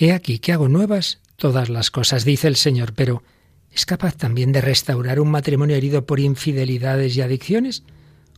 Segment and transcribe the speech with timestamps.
[0.00, 3.24] He aquí que hago nuevas todas las cosas, dice el Señor, pero
[3.72, 7.82] ¿es capaz también de restaurar un matrimonio herido por infidelidades y adicciones?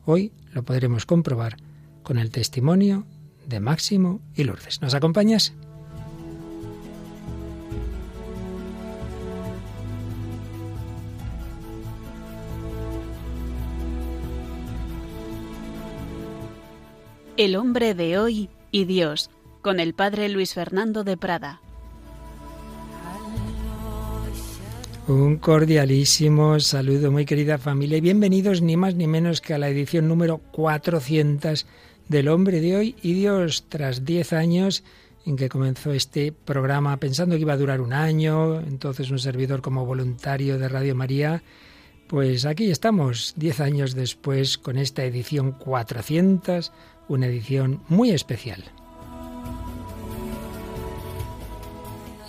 [0.06, 1.58] Hoy lo podremos comprobar
[2.02, 3.04] con el testimonio
[3.46, 4.80] de Máximo y Lourdes.
[4.80, 5.52] ¿Nos acompañas?
[17.36, 19.28] El hombre de hoy y Dios,
[19.60, 21.60] con el padre Luis Fernando de Prada.
[25.06, 29.68] Un cordialísimo saludo, muy querida familia, y bienvenidos ni más ni menos que a la
[29.68, 31.66] edición número 400
[32.08, 34.84] del hombre de hoy y Dios, tras 10 años
[35.26, 39.62] en que comenzó este programa pensando que iba a durar un año, entonces un servidor
[39.62, 41.42] como voluntario de Radio María,
[42.06, 46.72] pues aquí estamos, 10 años después, con esta edición 400
[47.08, 48.62] una edición muy especial.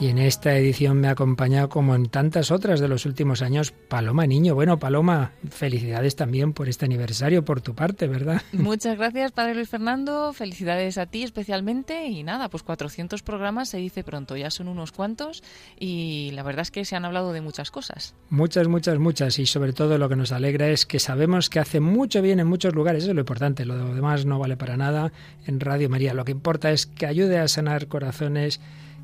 [0.02, 3.72] Y en esta edición me ha acompañado, como en tantas otras de los últimos años,
[3.72, 4.56] Paloma Niño.
[4.56, 8.42] Bueno, Paloma, felicidades también por este aniversario, por tu parte, ¿verdad?
[8.52, 10.34] Muchas gracias, Padre Luis Fernando.
[10.34, 12.08] Felicidades a ti especialmente.
[12.08, 15.44] Y nada, pues 400 programas se dice pronto, ya son unos cuantos.
[15.80, 18.16] Y la verdad es que se han hablado de muchas cosas.
[18.32, 19.38] Muchas, muchas, muchas.
[19.38, 22.48] Y sobre todo lo que nos alegra es que sabemos que hace mucho bien en
[22.48, 23.04] muchos lugares.
[23.04, 23.66] Eso es lo importante.
[23.66, 25.12] Lo demás no vale para nada
[25.46, 26.16] en Radio María.
[26.16, 28.60] Lo que importa es que ayude a sanar corazones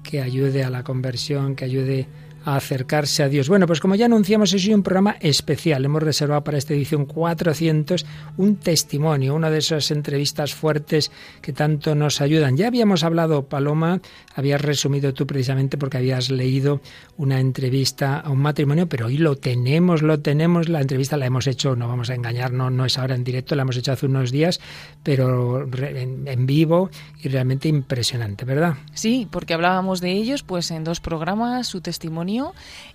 [0.07, 2.07] que ayude a la conversión, que ayude
[2.55, 3.49] acercarse a Dios.
[3.49, 5.83] Bueno, pues como ya anunciamos, es un programa especial.
[5.83, 8.05] Hemos reservado para esta edición 400
[8.37, 12.55] un testimonio, una de esas entrevistas fuertes que tanto nos ayudan.
[12.55, 13.99] Ya habíamos hablado, Paloma,
[14.33, 16.79] habías resumido tú precisamente porque habías leído
[17.17, 20.69] una entrevista a un matrimonio, pero hoy lo tenemos, lo tenemos.
[20.69, 23.55] La entrevista la hemos hecho, no vamos a engañar, no, no es ahora en directo,
[23.55, 24.61] la hemos hecho hace unos días,
[25.03, 28.75] pero en, en vivo y realmente impresionante, ¿verdad?
[28.93, 32.36] Sí, porque hablábamos de ellos pues en dos programas, su testimonio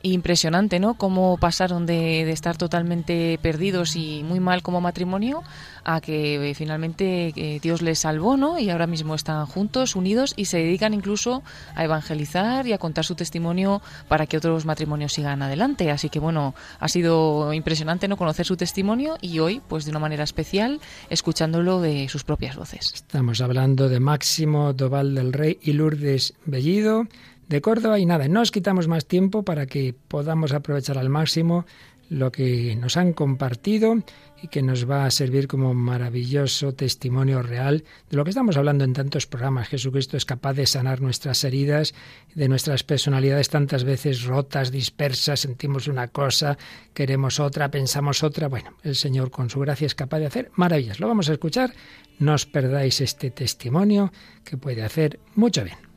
[0.03, 0.95] Impresionante, ¿no?
[0.95, 5.43] Cómo pasaron de, estar totalmente perdidos y muy mal como matrimonio
[5.85, 8.59] a que eh, finalmente eh, Dios les salvó, ¿no?
[8.59, 11.43] Y ahora mismo están juntos, unidos y se dedican incluso
[11.75, 15.91] a evangelizar y a contar su testimonio para que otros matrimonios sigan adelante.
[15.91, 20.01] Así que bueno, ha sido impresionante no conocer su testimonio y hoy, pues de una
[20.01, 20.81] manera especial,
[21.11, 22.93] escuchándolo de sus propias voces.
[22.95, 27.07] Estamos hablando de Máximo Doval del Rey y Lourdes Bellido
[27.53, 31.67] de Córdoba y nada, no os quitamos más tiempo para que podamos aprovechar al máximo
[32.09, 34.03] lo que nos han compartido
[34.43, 38.85] y que nos va a servir como maravilloso testimonio real de lo que estamos hablando
[38.85, 39.69] en tantos programas.
[39.69, 41.95] Jesucristo es capaz de sanar nuestras heridas,
[42.35, 46.57] de nuestras personalidades tantas veces rotas, dispersas, sentimos una cosa,
[46.95, 48.49] queremos otra, pensamos otra.
[48.49, 51.01] Bueno, el Señor con su gracia es capaz de hacer maravillas.
[51.01, 51.75] Lo vamos a escuchar.
[52.19, 54.11] No os perdáis este testimonio
[54.43, 55.92] que puede hacer mucho bien.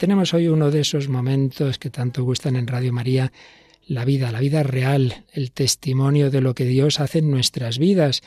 [0.00, 3.30] Tenemos hoy uno de esos momentos que tanto gustan en Radio María,
[3.86, 8.22] la vida, la vida real, el testimonio de lo que Dios hace en nuestras vidas,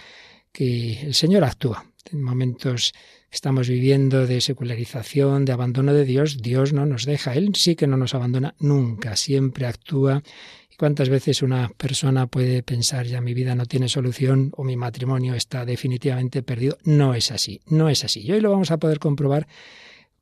[0.51, 1.87] que el Señor actúa.
[2.11, 7.33] En momentos que estamos viviendo de secularización, de abandono de Dios, Dios no nos deja,
[7.33, 10.21] Él sí que no nos abandona nunca, siempre actúa
[10.73, 14.75] ¿Y cuántas veces una persona puede pensar ya mi vida no tiene solución o mi
[14.75, 16.79] matrimonio está definitivamente perdido?
[16.83, 18.21] No es así, no es así.
[18.21, 19.47] Y hoy lo vamos a poder comprobar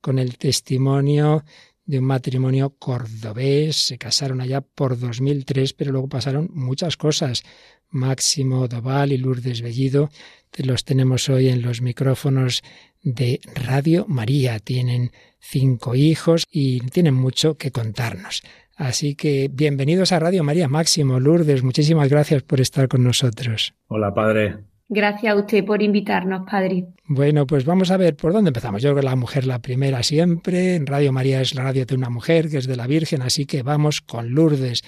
[0.01, 1.43] con el testimonio
[1.85, 3.75] de un matrimonio cordobés.
[3.75, 7.43] Se casaron allá por 2003, pero luego pasaron muchas cosas.
[7.89, 10.09] Máximo Doval y Lourdes Bellido
[10.57, 12.63] los tenemos hoy en los micrófonos
[13.03, 14.59] de Radio María.
[14.59, 18.43] Tienen cinco hijos y tienen mucho que contarnos.
[18.75, 23.75] Así que bienvenidos a Radio María Máximo, Lourdes, muchísimas gracias por estar con nosotros.
[23.87, 24.70] Hola, padre.
[24.93, 26.87] Gracias a usted por invitarnos, padre.
[27.05, 28.81] Bueno, pues vamos a ver por dónde empezamos.
[28.81, 30.75] Yo creo que la mujer la primera siempre.
[30.75, 33.45] En Radio María es la radio de una mujer, que es de la Virgen, así
[33.45, 34.83] que vamos con Lourdes.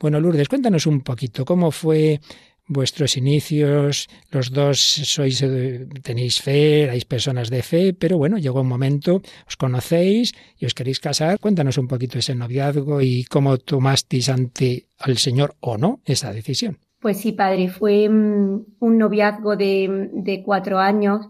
[0.00, 2.18] Bueno, Lourdes, cuéntanos un poquito cómo fue
[2.66, 8.62] vuestros inicios, los dos sois eh, tenéis fe, erais personas de fe, pero bueno, llegó
[8.62, 11.38] un momento, os conocéis y os queréis casar.
[11.38, 16.83] Cuéntanos un poquito ese noviazgo y cómo tomasteis ante al Señor o no esa decisión.
[17.04, 21.28] Pues sí, padre, fue mm, un noviazgo de, cuatro años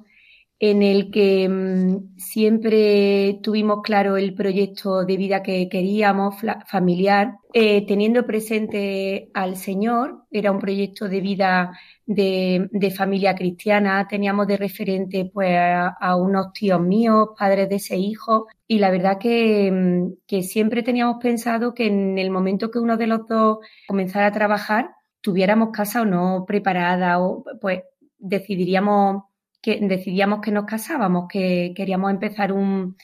[0.61, 6.37] en el que mm, siempre tuvimos claro el proyecto de vida que queríamos,
[6.69, 10.27] familiar, eh, teniendo presente al Señor.
[10.31, 14.07] Era un proyecto de vida de, familia cristiana.
[14.09, 18.47] Teníamos de referente pues, a, unos tíos míos, padres de ese hijo.
[18.69, 23.09] Y la verdad mm, que siempre teníamos pensado que en el momento que uno de
[23.09, 24.91] los dos comenzara a trabajar,
[25.25, 27.83] tuviéramos casa o no preparada, o pues
[28.19, 29.25] decidiríamos
[29.63, 32.95] que decidíamos que nos casábamos, que queríamos empezar un,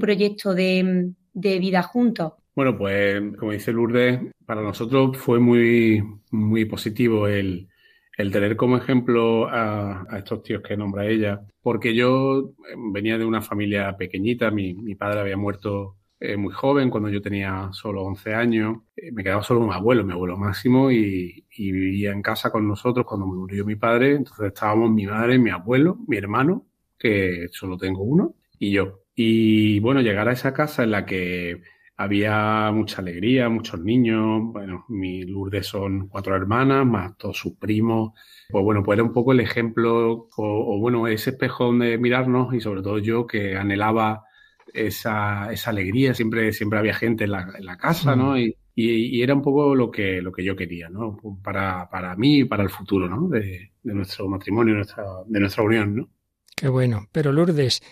[0.00, 2.32] proyecto de, vida juntos.
[2.56, 6.02] Bueno, pues como dice Lourdes, para nosotros fue muy,
[6.32, 7.68] muy positivo el,
[8.16, 12.52] tener como ejemplo a, estos tíos que nombra ella, porque yo
[12.92, 17.22] venía de una familia pequeñita, mi, mi padre había muerto eh, muy joven, cuando yo
[17.22, 18.78] tenía solo 11 años.
[18.94, 23.06] Eh, me quedaba solo mi abuelo, mi abuelo máximo, y, vivía en casa con nosotros
[23.06, 24.16] cuando murió mi padre.
[24.16, 26.66] Entonces estábamos mi madre, mi abuelo, mi hermano,
[26.98, 29.04] que solo tengo uno, y yo.
[29.14, 31.62] Y bueno, llegar a esa casa en la que
[31.96, 34.42] había mucha alegría, muchos niños.
[34.52, 38.12] Bueno, mi Lourdes son cuatro hermanas, más todos sus primos.
[38.50, 42.54] Pues bueno, pues era un poco el ejemplo, o, o bueno, ese espejo donde mirarnos,
[42.54, 44.24] y sobre todo yo que anhelaba
[44.74, 48.38] esa, esa alegría, siempre, siempre había gente en la, en la casa, ¿no?
[48.38, 51.18] Y, y, era un poco lo que, lo que yo quería, ¿no?
[51.42, 53.28] Para, para mí y para el futuro, ¿no?
[53.28, 56.10] De, de nuestro matrimonio, nuestra, de nuestra unión, ¿no?
[56.56, 57.06] Qué bueno.
[57.12, 57.82] Pero Lourdes,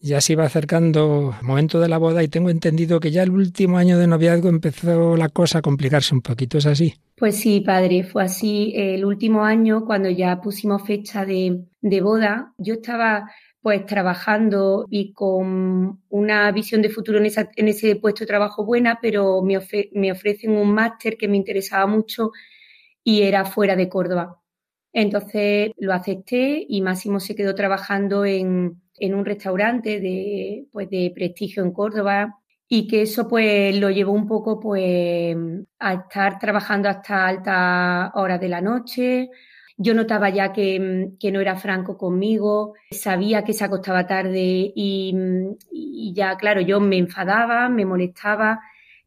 [0.00, 3.30] ya se iba acercando el momento de la boda y tengo entendido que ya el
[3.30, 6.94] último año de noviazgo empezó la cosa a complicarse un poquito, ¿es así?
[7.16, 8.72] Pues sí, padre, fue así.
[8.76, 13.30] El último año, cuando ya pusimos fecha de, de boda, yo estaba
[13.64, 19.40] pues trabajando y con una visión de futuro en, ese puesto de trabajo buena, pero
[19.40, 22.32] me, ofrecen un máster que me interesaba mucho
[23.02, 24.38] y era fuera de Córdoba.
[24.92, 31.62] Entonces lo acepté y Máximo se quedó trabajando en, un restaurante de, pues, de prestigio
[31.64, 32.38] en Córdoba
[32.68, 35.34] y que eso pues lo llevó un poco pues
[35.78, 39.30] a estar trabajando hasta altas horas de la noche,
[39.76, 45.52] yo notaba ya mm, que, no era franco conmigo, sabía que se acostaba tarde mm,
[45.72, 48.60] y, ya, claro, yo me enfadaba, me molestaba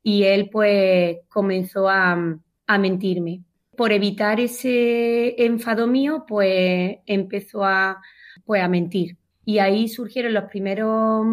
[0.04, 3.44] y él pues comenzó a, mm, a mentirme.
[3.76, 8.02] Por evitar ese enfado mío, pues empezó a,
[8.46, 9.18] pues, a mentir.
[9.46, 11.26] Y ahí surgieron los primeros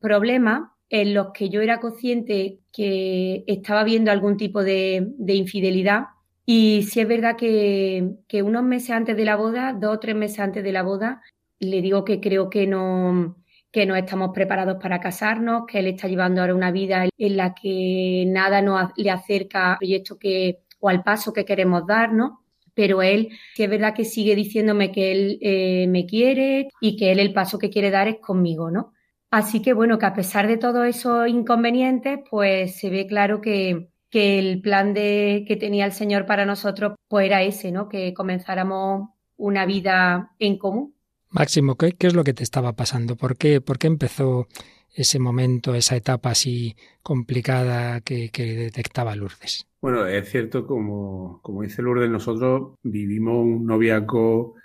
[0.00, 6.06] problemas en los que yo era consciente que estaba viendo algún tipo de infidelidad
[6.44, 10.40] y sí es verdad que, unos meses antes de la boda, dos o tres meses
[10.40, 11.22] antes de la boda,
[11.60, 13.36] le digo que creo que no,
[13.70, 17.54] que no estamos preparados para casarnos, que él está llevando ahora una vida en la
[17.54, 22.40] que nada nos le acerca al proyecto que, o al paso que queremos dar, ¿no?
[22.74, 27.12] Pero él, sí es verdad que sigue diciéndome que él eh, me quiere y que
[27.12, 28.92] él el paso que quiere dar es conmigo, ¿no?
[29.30, 33.91] Así que bueno, que a pesar de todos esos inconvenientes, pues se ve claro que,
[34.12, 37.88] que el plan de, que tenía el Señor para nosotros pues era ese, ¿no?
[37.88, 40.94] Que comenzáramos una vida en común.
[41.30, 43.16] Máximo, ¿qué, es lo que te estaba pasando?
[43.16, 44.48] ¿Por qué, por qué empezó
[44.94, 49.66] ese momento, esa etapa así complicada que, detectaba Lourdes?
[49.80, 54.56] Bueno, es cierto, como, como dice Lourdes, nosotros vivimos un noviazgo,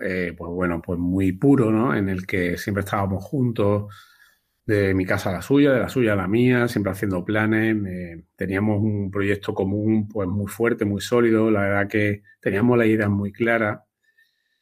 [0.00, 1.92] eh, pues bueno, pues muy puro, ¿no?
[1.96, 3.92] En el que siempre estábamos juntos,
[4.66, 7.76] de mi casa a la suya, de la suya a la mía, siempre haciendo planes.
[8.36, 11.50] teníamos un proyecto común pues muy fuerte, muy sólido.
[11.50, 13.84] La verdad que teníamos la idea muy clara.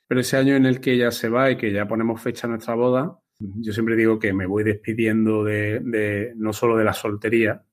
[0.08, 2.50] Pero ese año en el que ella se va y que ya ponemos fecha a
[2.50, 7.64] nuestra boda, yo siempre digo que me voy despidiendo de, no solo de la soltería,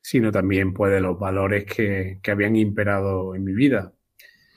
[0.00, 3.92] sino también pues de los valores que, que habían imperado en mi vida.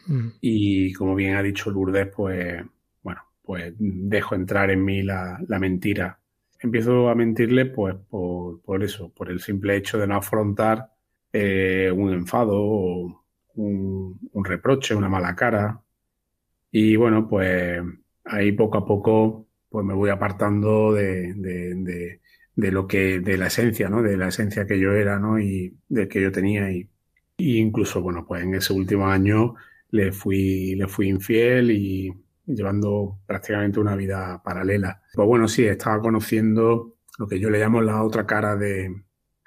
[0.07, 0.27] Mm.
[0.41, 2.61] Y como bien ha dicho Lourdes, pues
[3.01, 6.19] bueno, pues dejo entrar en mí la, la mentira
[6.63, 10.91] empiezo a mentirle pues por, por eso, por el simple hecho de no afrontar
[11.31, 15.81] eh, un enfado o un, reproche, una mala cara.
[16.71, 17.81] Y bueno, pues
[18.25, 22.19] ahí poco a poco pues me voy apartando de, de,
[22.55, 24.01] de, lo que, de la esencia, ¿no?
[24.03, 25.39] De la esencia que yo era, ¿no?
[25.39, 26.71] Y de que yo tenía.
[26.71, 26.89] Y,
[27.37, 29.55] y incluso, bueno, pues en ese último año
[29.89, 32.13] le fui, le fui infiel y,
[32.45, 35.01] llevando prácticamente una vida paralela.
[35.13, 38.89] Pues bueno, sí, estaba conociendo lo que yo le llamo la otra cara de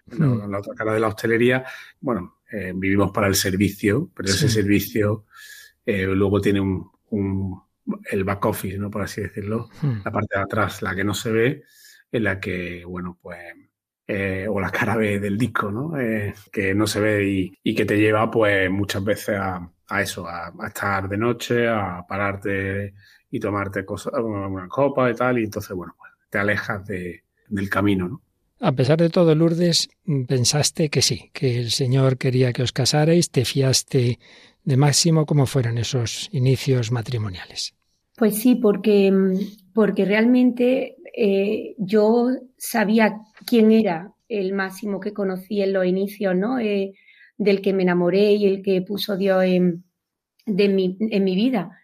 [0.07, 0.51] hmm.
[0.51, 1.65] la, otra cara de la hostelería.
[2.01, 5.27] Bueno, eh, vivimos para el servicio, pero ese servicio
[5.85, 7.63] eh, luego tiene un, un,
[8.11, 8.91] el back office, ¿no?
[8.91, 10.03] Por así decirlo, hmm.
[10.05, 11.63] la parte de atrás, la que no se ve,
[12.13, 13.39] en la que, bueno, pues
[14.09, 15.99] eh, o la cara B del disco, ¿no?
[15.99, 20.03] Eh, que no se ve y, y, que te lleva, pues, muchas veces a, a
[20.03, 22.95] eso, a, estar de noche, a pararte
[23.31, 27.69] y tomarte cosas, una copa y tal, y entonces, bueno, pues te alejas de, del
[27.69, 28.23] camino, ¿no?
[28.59, 29.91] A pesar de todo, Lourdes,
[30.27, 34.19] pensaste que sí, que el Señor quería que os casarais, te fiaste
[34.65, 37.75] de Máximo, ¿cómo fueron esos inicios matrimoniales?
[38.17, 39.13] Pues sí, porque,
[39.75, 46.59] porque realmente eh, yo sabía quién era el Máximo que conocí en los inicios, ¿no?
[46.59, 46.95] Eh,
[47.39, 49.85] del que me enamoré y el que puso Dios en,
[50.47, 51.79] de mi, en mi vida.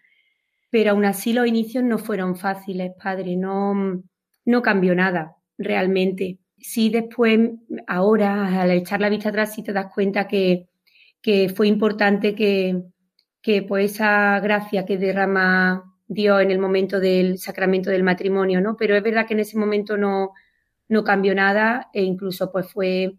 [0.69, 4.03] Pero aún así los inicios no fueron fáciles, padre, no,
[4.45, 7.39] no cambió nada realmente sí después,
[7.87, 10.67] ahora, al echar la vista atrás, sí te das cuenta que,
[11.55, 12.83] fue importante que,
[13.41, 18.75] que pues esa gracia que derrama Dios en el momento del sacramento del matrimonio, ¿no?
[18.77, 20.31] Pero es verdad que en ese momento no,
[20.89, 23.17] no cambió nada e incluso pues fue,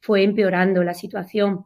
[0.00, 1.64] fue empeorando la situación,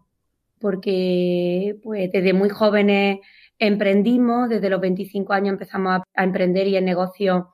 [0.61, 3.18] porque pues desde muy jóvenes
[3.58, 7.44] emprendimos, desde los 25 años empezamos a, emprender y en negocios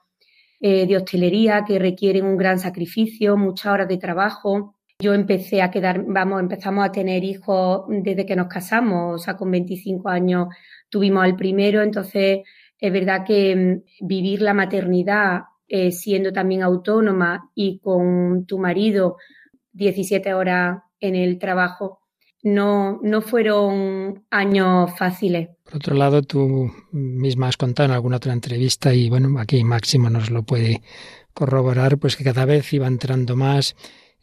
[0.61, 4.77] eh, de hostelería que requieren un gran sacrificio, muchas horas de trabajo.
[4.99, 9.37] Yo empecé a quedar, vamos, empezamos a tener hijos desde que nos casamos, o sea,
[9.37, 10.49] con 25 años
[10.91, 12.41] tuvimos al primero, entonces
[12.79, 19.17] es verdad que mm, vivir la maternidad eh, siendo también autónoma y con tu marido
[19.73, 22.00] 17 horas en el trabajo,
[22.43, 25.51] no, no fueron años fáciles.
[25.65, 30.11] Por otro lado, tú misma has contado en alguna otra entrevista, y bueno, aquí Máximo
[30.11, 30.83] nos lo puede
[31.33, 33.77] corroborar, pues que cada vez iba entrando más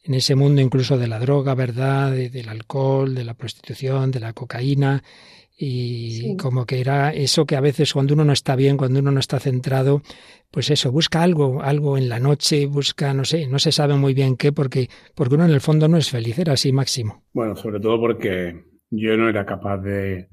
[0.04, 2.12] en ese mundo incluso de la droga, ¿verdad?
[2.12, 5.04] del alcohol, de la prostitución, de la cocaína,
[5.60, 9.12] y como que era eso que a veces cuando uno no está bien, cuando uno
[9.12, 10.04] no está centrado,
[10.52, 14.14] pues eso, busca algo, algo en la noche, busca, no sé, no se sabe muy
[14.14, 17.24] bien qué, porque, porque uno en el fondo no es feliz, era así máximo.
[17.34, 20.30] Bueno, sobre todo porque yo no era capaz de,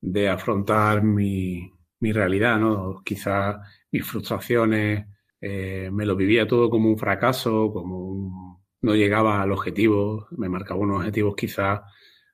[0.00, 3.02] de afrontar mi, mi realidad, ¿no?
[3.04, 3.56] Quizás
[3.90, 5.04] mis frustraciones,
[5.40, 10.80] eh, me lo vivía todo como un fracaso, como no llegaba al objetivo, me marcaba
[10.80, 11.80] unos objetivos quizás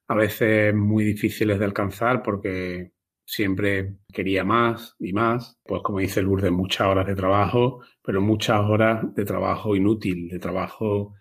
[0.09, 2.93] a veces muy difíciles de alcanzar porque
[3.25, 8.61] siempre quería más y más, pues como dice Lourdes, muchas horas de trabajo, pero muchas
[8.61, 11.15] horas de trabajo inútil, de trabajo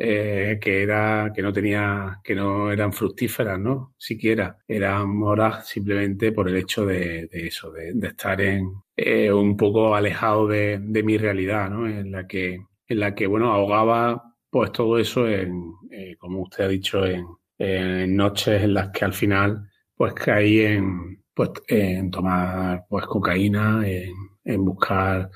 [0.00, 6.30] eh, que era que no tenía que no eran fructíferas no siquiera eran horas simplemente
[6.30, 11.68] por el hecho de, eso de, estar en eh, un poco alejado de, mi realidad
[11.68, 16.42] no en la que en la que bueno ahogaba pues todo eso en eh, como
[16.42, 17.26] usted ha dicho en,
[17.58, 23.82] en noches en las que al final pues caí en pues en tomar pues cocaína
[23.86, 25.30] en, en buscar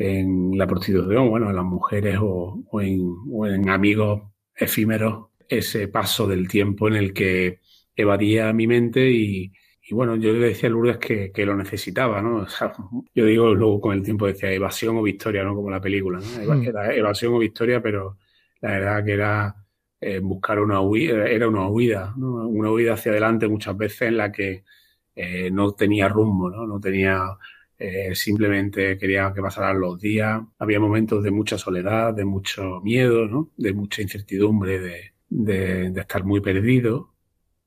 [0.00, 4.22] en la prostitución, bueno, en las mujeres o, en, amigos
[4.56, 7.60] efímeros, ese paso del tiempo en el que
[7.94, 9.52] evadía mi mente y,
[9.90, 12.46] bueno, yo le decía a Lourdes que, lo necesitaba, ¿no?
[13.14, 15.54] yo digo luego con el tiempo decía evasión o victoria, ¿no?
[15.54, 16.54] Como la película, ¿no?
[16.54, 16.62] Hmm.
[16.62, 18.16] Era evasión o victoria, pero
[18.60, 19.54] la verdad que era
[20.00, 22.14] eh, buscar una huida, era una huida.
[22.16, 24.64] Una huida hacia adelante muchas veces en la que
[25.14, 26.66] eh, no tenía rumbo, ¿no?
[26.66, 27.38] No tenía
[27.80, 30.42] eh, simplemente quería que pasaran los días.
[30.58, 33.50] Había momentos de mucha soledad, de mucho miedo, ¿no?
[33.56, 37.14] de mucha incertidumbre, de, de, estar muy perdido,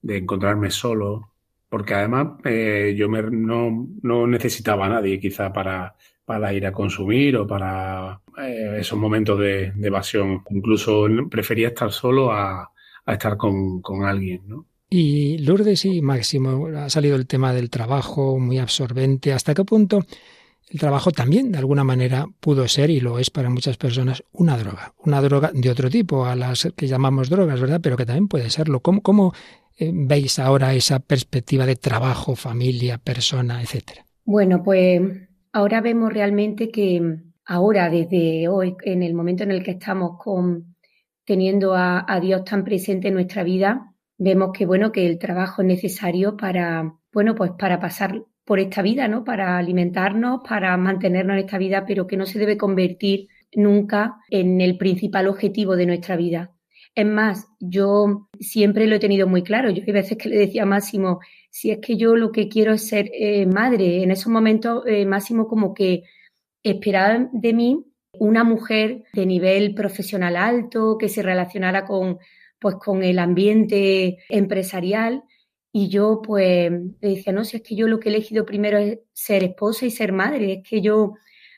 [0.03, 1.31] de encontrarme solo,
[1.67, 6.71] porque además eh, yo me, no, no, necesitaba a nadie quizá para, para ir a
[6.71, 10.43] consumir o para eh, esos momentos de, evasión.
[10.49, 12.71] Incluso prefería estar solo a,
[13.05, 14.65] a estar con, con alguien, ¿no?
[14.95, 19.33] Y Lourdes y Máximo, ha salido el tema del trabajo muy absorbente.
[19.33, 20.05] ¿Hasta qué punto
[20.69, 24.55] el trabajo también, de alguna manera, pudo ser, y lo es para muchas personas, una
[24.55, 24.93] droga?
[25.03, 27.79] Una droga de otro tipo, a las que llamamos drogas, ¿verdad?
[27.81, 28.81] Pero que también puede serlo.
[28.81, 29.33] ¿Cómo, cómo
[29.79, 34.05] eh, veis ahora esa perspectiva de trabajo, familia, persona, etcétera?
[34.25, 35.01] Bueno, pues
[35.53, 37.01] ahora vemos realmente que
[37.45, 40.75] ahora, desde hoy, en el momento en el que estamos con,
[41.25, 45.67] teniendo a Dios tan presente en nuestra vida, vemos que bueno que el trabajo es
[45.67, 51.45] necesario para bueno pues para pasar por esta vida no para alimentarnos para mantenernos en
[51.45, 56.15] esta vida pero que no se debe convertir nunca en el principal objetivo de nuestra
[56.15, 56.51] vida.
[56.95, 59.69] Es más yo siempre lo he tenido muy claro.
[59.71, 61.19] Yo hay veces que le decía a Máximo
[61.53, 64.01] si es que yo lo que quiero es ser eh, madre.
[64.01, 66.03] En esos momentos eh, Máximo como que
[66.63, 72.17] esperaba de mí una mujer de nivel profesional alto que se relacionara con
[72.59, 75.23] pues con el ambiente empresarial.
[75.71, 78.79] Y yo pues le decía, no, si es que yo lo que he elegido primero
[78.79, 81.13] es ser esposa y ser madre, es que yo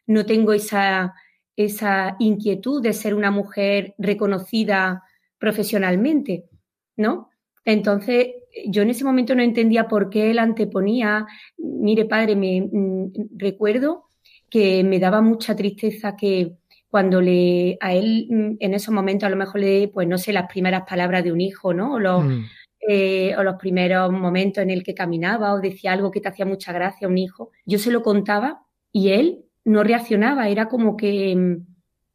[0.07, 1.13] no tengo esa,
[1.55, 5.03] esa inquietud de ser una mujer reconocida
[5.37, 6.49] profesionalmente,
[6.97, 7.29] ¿no?
[7.63, 8.27] Entonces,
[8.67, 11.25] yo en ese momento no entendía por qué él anteponía,
[11.57, 14.05] mire padre, me mm, recuerdo
[14.49, 16.53] que me daba mucha tristeza que
[16.89, 20.31] cuando le a él mm, en esos momentos a lo mejor le pues no sé
[20.31, 21.95] las primeras palabras de un hijo, ¿no?
[21.95, 22.45] O los, mm.
[22.87, 26.45] eh, o los primeros momentos en el que caminaba o decía algo que te hacía
[26.45, 30.95] mucha gracia a un hijo, yo se lo contaba y él no reaccionaba, era como
[30.95, 31.57] que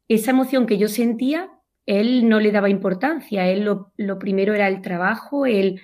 [0.07, 1.51] esa emoción que yo sentía,
[1.85, 5.81] él no le daba importancia, él lo, lo primero era el trabajo, él,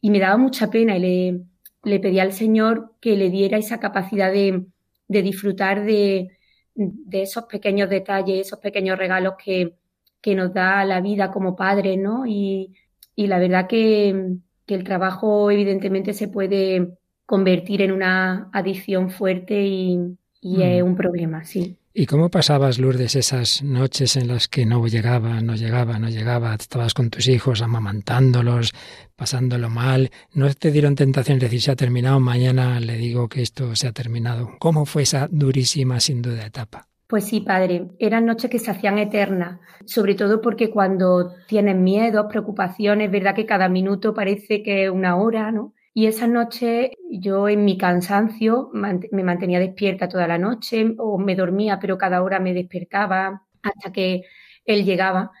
[0.00, 1.40] y me daba mucha pena y le,
[1.84, 4.66] le pedía al Señor que le diera esa capacidad de,
[5.08, 6.30] de disfrutar de,
[6.74, 9.74] de, esos pequeños detalles, esos pequeños regalos que,
[10.20, 12.26] que nos da la vida como padre, ¿no?
[12.26, 12.74] Y,
[13.16, 19.62] y la verdad que, que, el trabajo evidentemente se puede convertir en una adicción fuerte
[19.62, 19.98] y,
[20.40, 20.86] y es mm.
[20.86, 21.79] un problema, sí.
[21.92, 26.54] ¿Y cómo pasabas, Lourdes, esas noches en las que no llegaba, no llegaba, no llegaba?
[26.54, 28.72] Estabas con tus hijos amamantándolos,
[29.16, 30.12] pasándolo mal.
[30.32, 32.20] ¿No te dieron tentación de decir se ha terminado?
[32.20, 34.50] Mañana le digo que esto se ha terminado.
[34.60, 36.86] ¿Cómo fue esa durísima, sin duda, etapa?
[37.08, 42.28] Pues sí, padre, eran noches que se hacían eternas, sobre todo porque cuando tienes miedo,
[42.28, 45.74] preocupaciones, verdad que cada minuto parece que una hora, ¿no?
[45.92, 51.34] Y esa noche yo en mi cansancio me mantenía despierta toda la noche o me
[51.34, 54.22] dormía, pero cada hora me despertaba hasta que
[54.64, 55.32] él llegaba.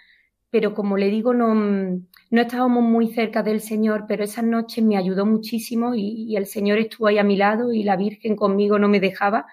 [0.50, 4.96] Pero como le digo, no, no estábamos muy cerca del Señor, pero esa noche me
[4.96, 8.88] ayudó muchísimo y, el Señor estuvo ahí a mi lado y la Virgen conmigo no
[8.88, 9.46] me dejaba.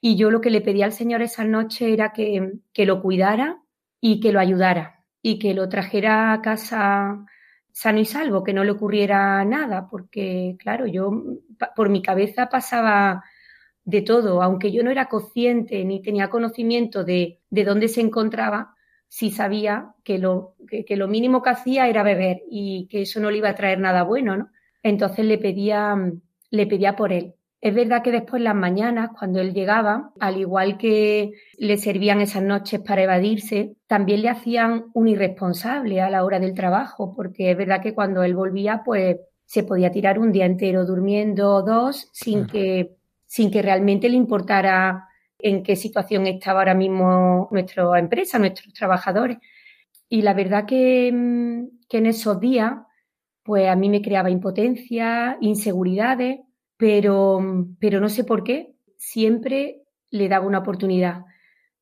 [0.00, 3.62] Y yo lo que le pedí al Señor esa noche era que, que lo cuidara
[4.00, 7.24] y que lo ayudara y que lo trajera a casa
[7.72, 11.10] sano y salvo, que no le ocurriera nada, porque claro, yo
[11.76, 13.24] por mi cabeza pasaba
[13.84, 18.74] de todo, aunque yo no era consciente ni tenía conocimiento de, de dónde se encontraba,
[19.08, 23.30] sí sabía que lo, que, lo mínimo que hacía era beber y que eso no
[23.30, 24.50] le iba a traer nada bueno, ¿no?
[24.82, 25.96] Entonces le pedía,
[26.50, 27.34] le pedía por él.
[27.60, 32.42] Es verdad que después las mañanas, cuando él llegaba, al igual que le servían esas
[32.42, 37.56] noches para evadirse, también le hacían un irresponsable a la hora del trabajo, porque es
[37.56, 42.46] verdad que cuando él volvía, pues se podía tirar un día entero durmiendo dos sin
[42.46, 42.94] que,
[43.26, 45.08] sin que realmente le importara
[45.40, 49.38] en qué situación estaba ahora mismo nuestra empresa, nuestros trabajadores.
[50.08, 52.72] Y la verdad que, que en esos días,
[53.42, 56.40] pues a mí me creaba impotencia, inseguridades
[56.78, 61.24] pero, pero no sé por qué, siempre le daba una oportunidad,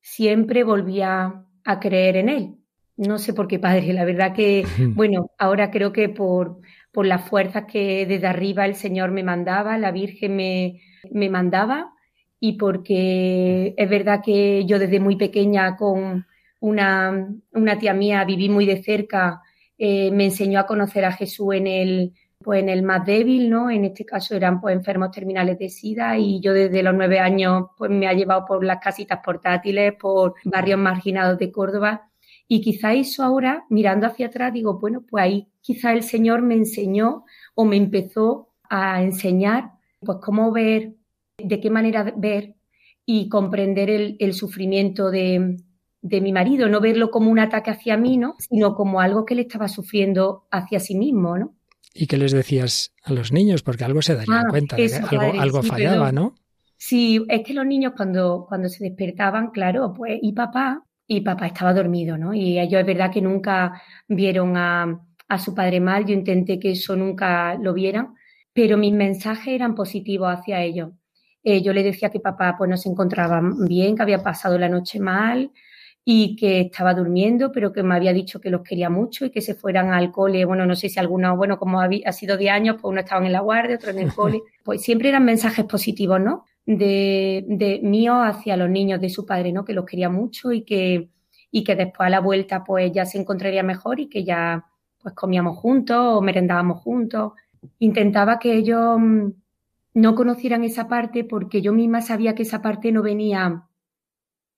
[0.01, 2.57] siempre volvía a creer en él.
[2.97, 7.29] No sé por qué, padre, la verdad que, bueno, ahora creo que por, por las
[7.29, 10.81] fuerzas que desde arriba el Señor me mandaba, la Virgen me,
[11.13, 11.93] me mandaba,
[12.41, 16.27] y porque es verdad que yo desde muy pequeña con
[16.61, 19.43] una, una tía mía viví muy de cerca,
[19.77, 23.71] eh, me enseñó a conocer a Jesús en el, pues en el más débil, ¿no?
[23.71, 27.67] En este caso eran pues enfermos terminales de SIDA y yo desde los nueve años
[27.77, 32.11] pues me ha llevado por las casitas portátiles, por barrios marginados de Córdoba
[32.49, 36.55] y quizá eso ahora, mirando hacia atrás, digo, bueno, pues ahí quizá el Señor me
[36.55, 40.95] enseñó o me empezó a enseñar pues cómo ver,
[41.39, 42.55] de qué manera ver
[43.05, 45.57] y comprender el, sufrimiento de,
[46.03, 48.37] de mi marido, no verlo como un ataque hacia mí, ¿no?
[48.39, 51.56] sino como algo que le estaba sufriendo hacia sí mismo, ¿no?
[51.99, 53.63] ¿Y qué les decías a los niños?
[53.63, 56.35] Porque algo se darían ah, cuenta, de que algo, algo fallaba, ¿no?
[56.77, 61.47] Sí, es que los niños cuando, cuando se despertaban, claro, pues, y papá, y papá
[61.47, 62.35] estaba dormido, ¿no?
[62.35, 66.73] Y ellos es verdad que nunca vieron a, a su padre mal, yo intenté que
[66.73, 68.15] eso nunca lo vieran,
[68.53, 70.91] pero mis mensajes eran positivos hacia ellos.
[71.43, 74.69] Eh, yo le decía que papá pues no se encontraba bien, que había pasado la
[74.69, 75.53] noche mal,
[76.09, 79.41] y que estaba durmiendo, pero que me había dicho que los quería mucho y que
[79.41, 80.45] se fueran al cole.
[80.45, 83.33] Bueno, no sé si algunos, bueno, como ha, sido de años, pues uno estaba en
[83.33, 84.41] la guardia, otro en el cole.
[84.63, 86.45] Pues siempre eran mensajes positivos, ¿no?
[86.65, 89.65] De, de mío hacia los niños de su padre, ¿no?
[89.65, 91.09] Que los quería mucho y que,
[91.51, 94.65] y que después a la vuelta pues ya se encontraría mejor y que ya
[95.03, 97.33] pues comíamos juntos o merendábamos juntos.
[97.81, 99.29] Intentaba que ellos mm,
[99.95, 103.67] no conocieran esa parte porque yo misma sabía que esa parte no venía,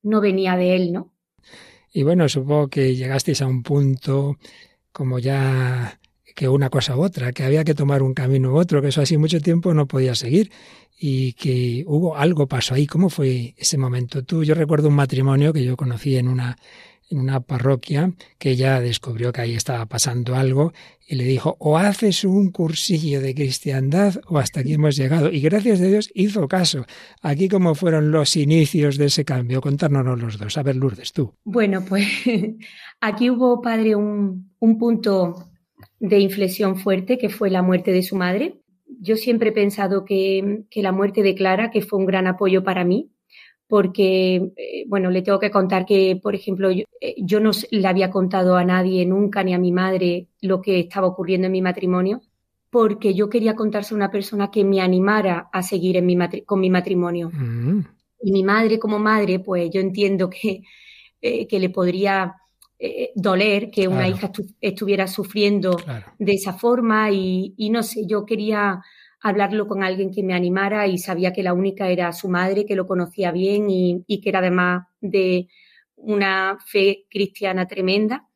[0.03, 1.13] no venía de él, ¿no?
[1.93, 4.37] Y bueno, supongo que llegasteis a un punto
[4.93, 5.99] como ya
[6.35, 9.01] que una cosa u otra, que había que tomar un camino u otro, que eso
[9.01, 10.53] así mucho tiempo no podía seguir
[10.99, 12.87] y que hubo algo pasó ahí.
[12.87, 14.25] ¿Cómo fue ese momento?
[14.25, 16.57] Tú, yo recuerdo un matrimonio que yo conocí en una
[17.11, 20.73] en una parroquia que ella descubrió que ahí estaba pasando algo
[21.07, 25.31] y le dijo, o haces un cursillo de cristiandad o hasta aquí hemos llegado.
[25.31, 26.85] Y gracias a Dios hizo caso.
[27.23, 30.59] Aquí como fueron los inicios de ese cambio, contárnoslo los dos.
[30.59, 31.33] A ver, Lourdes, tú.
[31.45, 32.07] Bueno, pues
[33.01, 35.49] aquí hubo, padre, un, un punto
[35.99, 38.61] de inflexión fuerte que fue la muerte de su madre.
[39.01, 42.65] Yo siempre he pensado que, que la muerte de Clara, que fue un gran apoyo
[42.65, 43.11] para mí,
[43.69, 47.87] porque, eh, bueno, le tengo que contar que, por ejemplo, yo, eh, yo, no le
[47.87, 51.61] había contado a nadie nunca, ni a mi madre, lo que estaba ocurriendo en mi
[51.61, 52.23] matrimonio,
[52.71, 56.61] porque yo quería contarse a una persona que me animara a seguir en mi con
[56.61, 57.31] mi matrimonio.
[57.31, 57.81] Mm.
[58.23, 60.63] Y mi madre como madre, pues yo entiendo que,
[61.21, 62.35] eh, que le podría
[63.17, 65.77] doler que una hija estuviera sufriendo
[66.17, 68.81] de esa forma y, y no sé, yo quería
[69.21, 72.77] hablarlo con alguien que me animara y sabía que la única era su madre, que
[72.77, 75.49] lo conocía bien y, que era además de
[75.97, 78.29] una fe cristiana tremenda.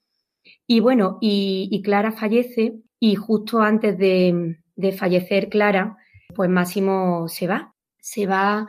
[0.66, 4.58] Y bueno, y, Clara fallece y justo antes de,
[4.96, 5.96] fallecer Clara,
[6.34, 8.66] pues Máximo se va, se va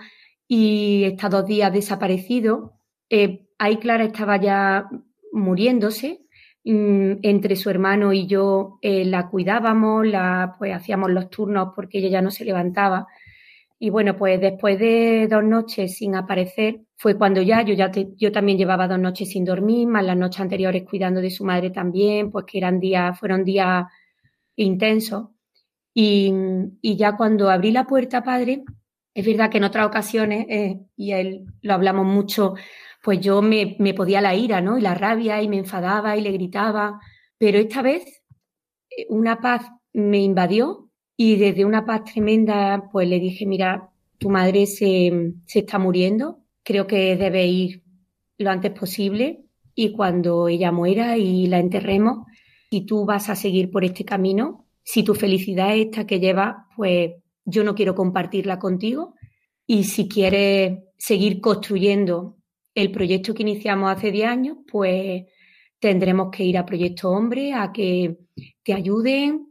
[0.47, 2.73] y está dos días desaparecido.
[3.09, 4.87] Eh, ahí Clara estaba ya
[5.31, 6.22] muriéndose
[6.65, 12.09] entre su hermano y yo eh, la cuidábamos, la, pues hacíamos los turnos porque ella
[12.09, 13.07] ya no se levantaba.
[13.79, 18.31] Y bueno, pues después de dos noches sin aparecer, fue cuando ya yo ya yo
[18.31, 22.31] también llevaba dos noches sin dormir, más las noches anteriores cuidando de su madre también,
[22.31, 23.85] pues que eran días, fueron días
[24.55, 25.29] intensos.
[25.93, 26.33] Y,
[26.81, 28.63] y ya cuando abrí la puerta, padre,
[29.13, 32.55] es verdad que en otras ocasiones, eh, y él lo hablamos mucho,
[33.03, 34.77] pues yo me, podía la ira, ¿no?
[34.77, 37.01] Y la rabia y me enfadaba y le gritaba.
[37.37, 38.23] Pero esta vez
[38.89, 44.29] eh, una paz me invadió y desde una paz tremenda, pues le dije, mira, tu
[44.29, 47.83] madre se, se está muriendo, creo que debe ir
[48.37, 49.43] lo antes posible
[49.75, 52.25] y cuando ella muera y la enterremos,
[52.69, 56.67] si tú vas a seguir por este camino, si tu felicidad es esta que lleva,
[56.77, 57.11] pues
[57.43, 59.13] yo no quiero compartirla contigo
[59.67, 62.37] y si quieres seguir construyendo
[62.75, 65.23] el proyecto que iniciamos hace 10 años, pues
[65.79, 68.17] tendremos que ir a Proyecto Hombre a que
[68.63, 69.47] te ayuden.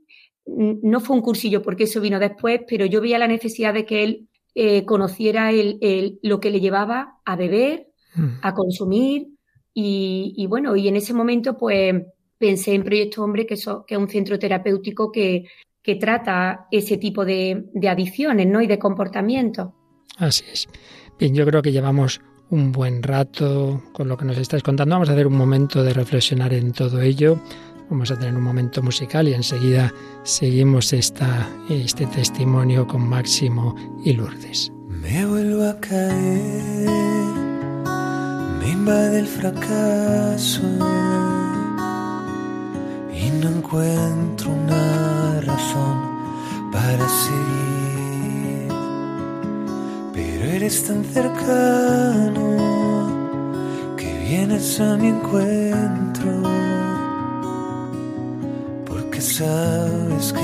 [0.47, 4.03] No fue un cursillo porque eso vino después, pero yo veía la necesidad de que
[4.03, 8.29] él eh, conociera el, lo que le llevaba a beber, mm.
[8.43, 9.29] a consumir
[9.75, 11.95] y, bueno, y en ese momento pues
[12.39, 15.45] pensé en Proyecto Hombre, que, es un centro terapéutico que,
[15.83, 18.61] que trata ese tipo de, de adicciones ¿no?
[18.61, 19.71] y de comportamientos.
[20.17, 20.69] Así es.
[21.19, 22.21] Bien, yo creo que llevamos
[22.53, 24.95] un buen rato con lo que nos estáis contando.
[24.95, 27.39] Vamos a hacer un momento de reflexionar en todo ello.
[27.89, 34.13] Vamos a tener un momento musical y enseguida seguimos esta, este testimonio con Máximo y
[34.13, 34.71] Lourdes.
[34.87, 36.89] Me vuelvo a caer,
[38.61, 40.63] me invade el fracaso
[43.15, 47.82] y no encuentro una razón para seguir
[50.43, 52.47] eres tan cercano
[53.97, 56.43] que vienes a mi encuentro,
[58.87, 60.41] porque sabes que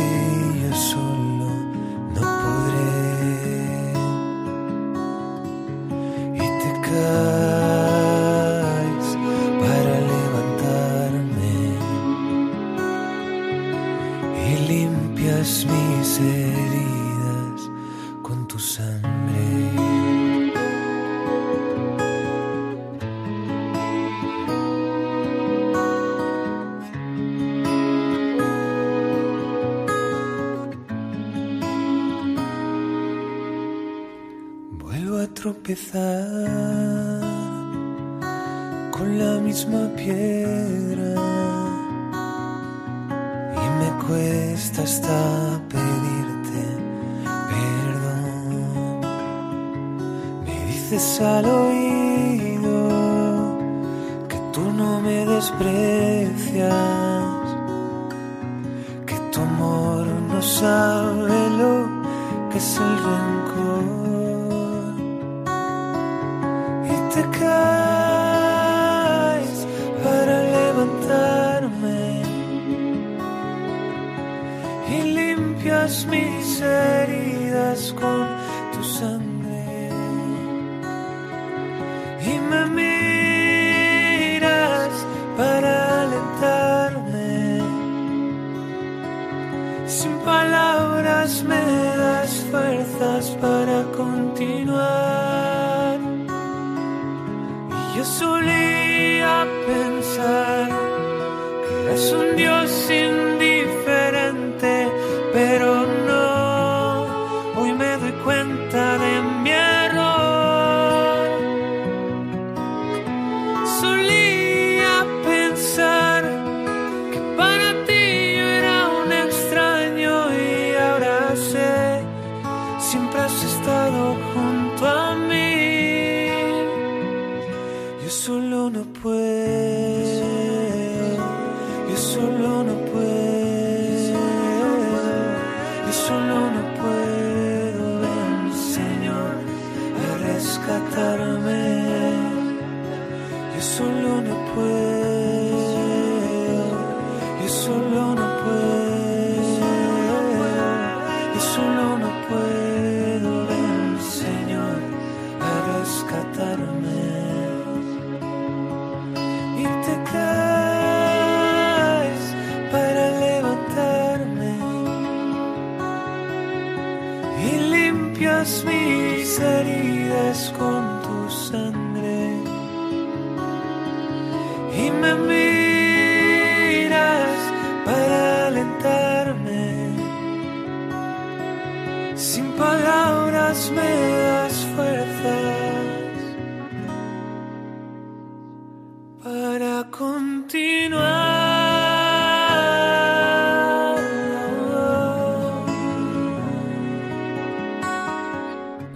[0.62, 1.48] yo solo
[2.14, 2.92] no podré.
[6.34, 7.67] Y te caes
[35.40, 37.20] tropezar
[38.90, 41.14] con la misma piedra
[43.54, 46.62] y me cuesta hasta pedirte
[47.50, 49.00] perdón.
[50.44, 52.78] Me dices al oído
[54.28, 56.74] que tú no me desprecias,
[59.06, 61.86] que tu amor no sabe lo
[62.50, 63.97] que es el rencor.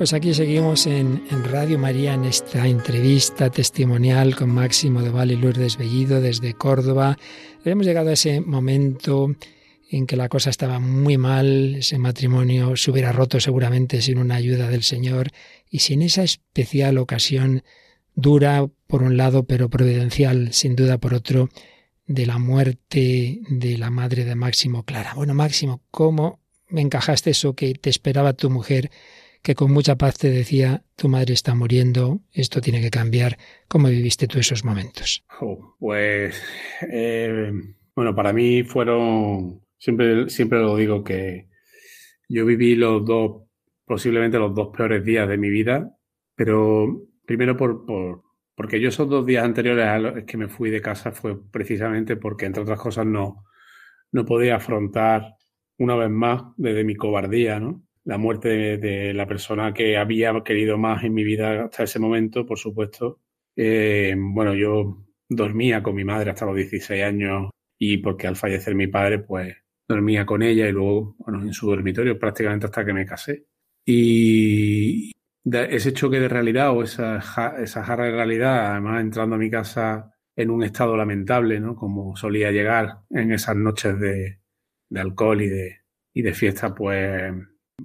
[0.03, 5.37] Pues aquí seguimos en, Radio María en esta entrevista testimonial con Máximo de Valle y
[5.37, 7.17] Lourdes Bellido desde Córdoba.
[7.65, 9.33] Hemos llegado a ese momento
[9.89, 14.35] en que la cosa estaba muy mal, ese matrimonio se hubiera roto seguramente sin una
[14.35, 15.29] ayuda del Señor
[15.71, 17.63] y sin esa especial ocasión
[18.17, 21.49] dura por un lado, pero providencial sin duda por otro,
[22.09, 25.15] de la muerte de la madre de Máximo Clara.
[25.15, 28.91] Bueno, Máximo, ¿cómo me encajaste eso que te esperaba tu mujer,
[29.43, 33.39] que con mucha paz te decía, tu madre está muriendo, esto tiene que cambiar?
[33.69, 35.25] ¿Cómo viviste tú esos momentos?
[35.41, 36.41] Oh, pues,
[36.91, 37.53] eh,
[37.95, 41.49] bueno, para mí fueron, siempre, siempre lo digo que
[42.29, 43.43] yo viví los dos,
[43.85, 45.97] posiblemente los dos peores días de mi vida,
[46.37, 48.23] pero primero por, por
[48.55, 52.17] porque yo esos dos días anteriores a los que me fui de casa fue precisamente
[52.17, 53.45] porque, entre otras cosas, no,
[54.13, 55.35] no podía afrontar
[55.79, 57.83] una vez más desde mi cobardía, ¿no?
[58.05, 61.99] La muerte de, de la persona que había querido más en mi vida hasta ese
[61.99, 63.21] momento, por supuesto.
[63.57, 68.75] Eh, bueno, yo dormía con mi madre hasta los 16 años y porque al fallecer
[68.75, 69.57] mi padre, pues
[69.89, 73.47] dormía con ella y luego, bueno, en su dormitorio prácticamente hasta que me casé.
[73.85, 75.13] Y
[75.45, 77.19] ese choque de realidad o esa,
[77.59, 81.75] esa jarra de realidad, además entrando a mi casa en un estado lamentable, ¿no?
[81.75, 84.41] Como solía llegar en esas noches de,
[84.89, 85.81] de alcohol y de,
[86.15, 87.33] y de fiesta, pues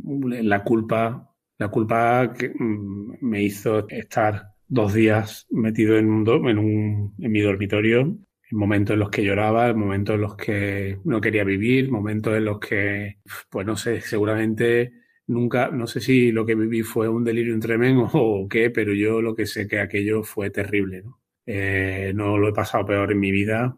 [0.03, 7.15] la culpa, la culpa que me hizo estar dos días metido en un, en un,
[7.19, 11.21] en mi dormitorio, en momentos en los que lloraba, en momentos en los que no
[11.21, 14.93] quería vivir, momentos en los que, pues no sé, seguramente
[15.27, 19.21] nunca, no sé si lo que viví fue un delirium tremendo o qué, pero yo
[19.21, 21.19] lo que sé que aquello fue terrible, ¿no?
[21.45, 23.77] Eh, no lo he pasado peor en mi vida,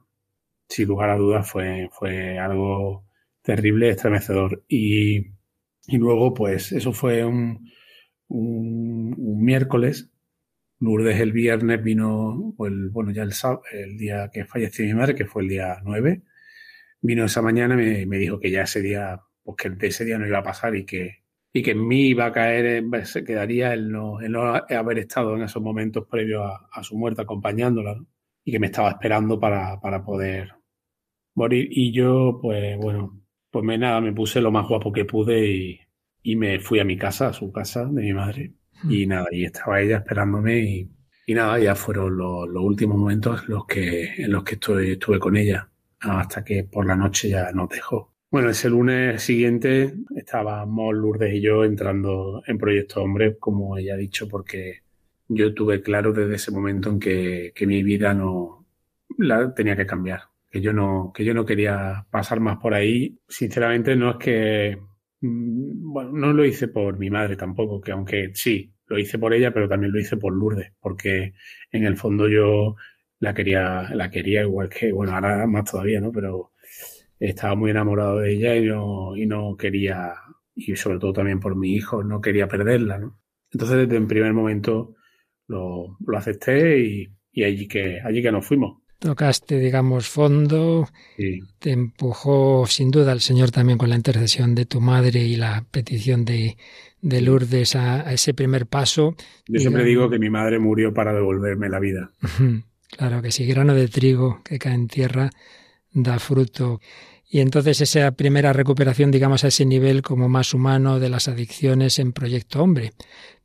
[0.68, 3.06] sin lugar a dudas fue, fue algo
[3.42, 4.64] terrible, estremecedor.
[4.68, 5.28] Y,
[5.88, 7.70] y luego, pues, eso fue un,
[8.28, 10.12] un, miércoles.
[10.80, 13.34] Lourdes el viernes vino, el, bueno, ya el,
[13.74, 16.24] el día que falleció mi madre, que fue el día 9,
[17.02, 20.18] vino esa mañana y me, me dijo que ya ese día, pues que ese día
[20.18, 23.74] no iba a pasar y que, y que en mí iba a caer, se quedaría
[23.74, 27.96] el no, el no haber estado en esos momentos previos a, a su muerte acompañándola,
[27.96, 28.08] ¿no?
[28.44, 30.50] y que me estaba esperando para, para poder
[31.36, 31.68] morir.
[31.72, 33.19] Y yo, pues bueno,
[33.52, 35.80] pues me nada, me puse lo más guapo que pude y,
[36.24, 38.54] y me fui a mi casa, a su casa de mi madre.
[38.90, 40.90] Y nada, y estaba ella esperándome y,
[41.28, 45.20] y nada, ya fueron los, los últimos momentos los que, en los que estoy, estuve
[45.20, 48.14] con ella, hasta que por la noche ya nos dejó.
[48.32, 53.98] Bueno, ese lunes siguiente estábamos Lourdes y yo entrando en Proyecto Hombre, como ella ha
[53.98, 54.84] dicho, porque
[55.28, 58.66] yo tuve claro desde ese momento en que, que mi vida no
[59.18, 63.20] la tenía que cambiar, que yo no, que yo no quería pasar más por ahí.
[63.28, 64.78] Sinceramente, no es que,
[65.22, 69.54] bueno, no lo hice por mi madre tampoco, que aunque sí, lo hice por ella,
[69.54, 71.34] pero también lo hice por Lourdes, porque
[71.72, 72.76] en el fondo yo
[73.20, 76.12] la quería, la quería igual que, bueno, ahora más todavía, ¿no?
[76.12, 76.54] Pero
[77.20, 80.14] estaba muy enamorado de ella y no, y no quería,
[80.56, 83.20] y sobre todo también por mi hijo, no quería perderla, ¿no?
[83.52, 84.96] Entonces desde el primer momento
[85.48, 88.79] lo, lo acepté y, y, allí que, allí que nos fuimos.
[89.00, 91.40] Tocaste, digamos, fondo, Sí.
[91.60, 95.66] te empujó sin duda el Señor también con la intercesión de tu madre y la
[95.72, 96.58] petición de,
[97.02, 99.16] de Lourdes a, a ese primer paso.
[99.48, 102.12] Yo siempre Digamos- digo que mi madre murió para devolverme la vida.
[102.92, 105.30] Claro que sí, grano de trigo que cae en tierra
[105.94, 106.82] da fruto.
[107.32, 112.00] Y entonces esa primera recuperación, digamos, a ese nivel como más humano de las adicciones
[112.00, 112.94] en Proyecto Hombre.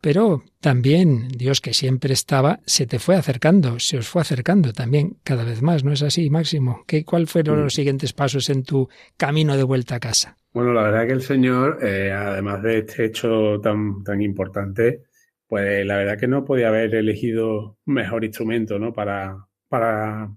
[0.01, 5.19] Pero también Dios que siempre estaba, se te fue acercando, se os fue acercando también
[5.23, 6.83] cada vez más, ¿no es así, Máximo?
[6.87, 10.39] ¿Qué, ¿Cuál fueron los siguientes pasos en tu camino de vuelta a casa?
[10.55, 15.03] Bueno, la verdad que el Señor, eh, además de este hecho tan, tan importante,
[15.47, 18.95] pues la verdad que no podía haber elegido mejor instrumento, ¿no?
[18.95, 19.47] Para,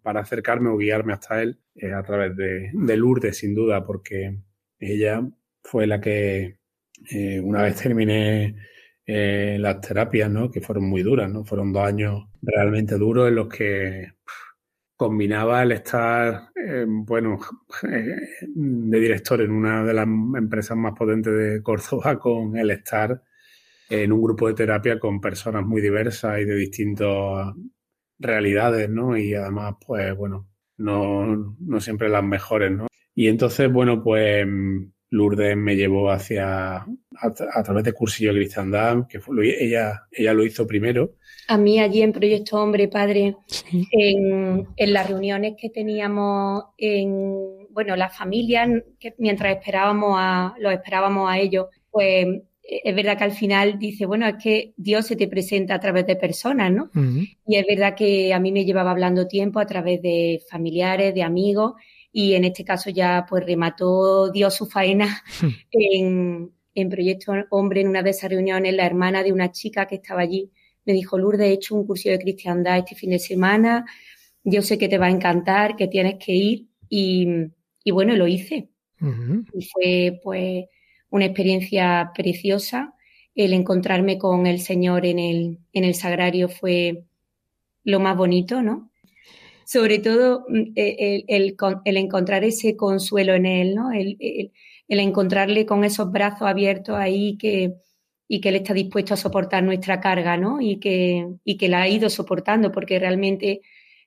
[0.03, 4.39] para, acercarme o guiarme hasta Él eh, a través de, de, Lourdes, sin duda, porque
[4.79, 5.21] ella
[5.63, 6.59] fue la que
[7.11, 8.55] eh, una vez terminé
[9.05, 10.49] eh, las terapias, ¿no?
[10.49, 11.43] Que fueron muy duras, ¿no?
[11.45, 14.13] Fueron dos años realmente duros en los que
[14.95, 17.39] combinaba el estar, eh, bueno,
[17.83, 23.21] de director en una de las empresas más potentes de Córdoba con el estar
[23.89, 27.53] en un grupo de terapia con personas muy diversas y de distintas
[28.19, 29.17] realidades, ¿no?
[29.17, 32.87] Y además, pues bueno, no, no siempre las mejores, ¿no?
[33.15, 34.45] Y entonces, bueno, pues
[35.09, 40.45] Lourdes me llevó hacia, a, través de cursillo de cristiandad, que fue, ella, ella lo
[40.45, 41.15] hizo primero.
[41.47, 43.35] A mí allí en Proyecto Hombre Padre,
[43.91, 50.73] en, en, las reuniones que teníamos en, bueno, las familias, que mientras esperábamos a, los
[50.73, 52.27] esperábamos a ellos, pues
[52.67, 56.05] es verdad que al final dice, bueno, es que Dios se te presenta a través
[56.05, 56.91] de personas, ¿no?
[57.45, 61.23] Y es verdad que a mí me llevaba hablando tiempo a través de familiares, de
[61.23, 61.73] amigos,
[62.11, 65.23] y en este caso ya pues remató Dios su faena
[65.71, 69.95] en, en Proyecto Hombre en una de esas reuniones, la hermana de una chica que
[69.95, 70.51] estaba allí
[70.85, 73.85] me dijo, Lourdes, he hecho un curso de cristiandad este fin de semana,
[74.43, 77.27] yo sé que te va a encantar, que tienes que ir y,
[77.83, 78.69] y bueno, lo hice.
[78.99, 80.65] Y fue pues
[81.09, 82.93] una experiencia preciosa.
[83.35, 87.05] El encontrarme con el Señor en el, en el sagrario fue
[87.83, 88.91] lo más bonito, ¿no?
[89.67, 93.91] sobre todo mm, e, el, el, encontrar ese consuelo en él, ¿no?
[93.91, 94.17] El,
[94.87, 97.75] el, encontrarle con esos brazos abiertos ahí que,
[98.29, 100.61] y que él está dispuesto a soportar nuestra carga, ¿no?
[100.61, 103.61] Y que, y que la ha ido soportando, porque realmente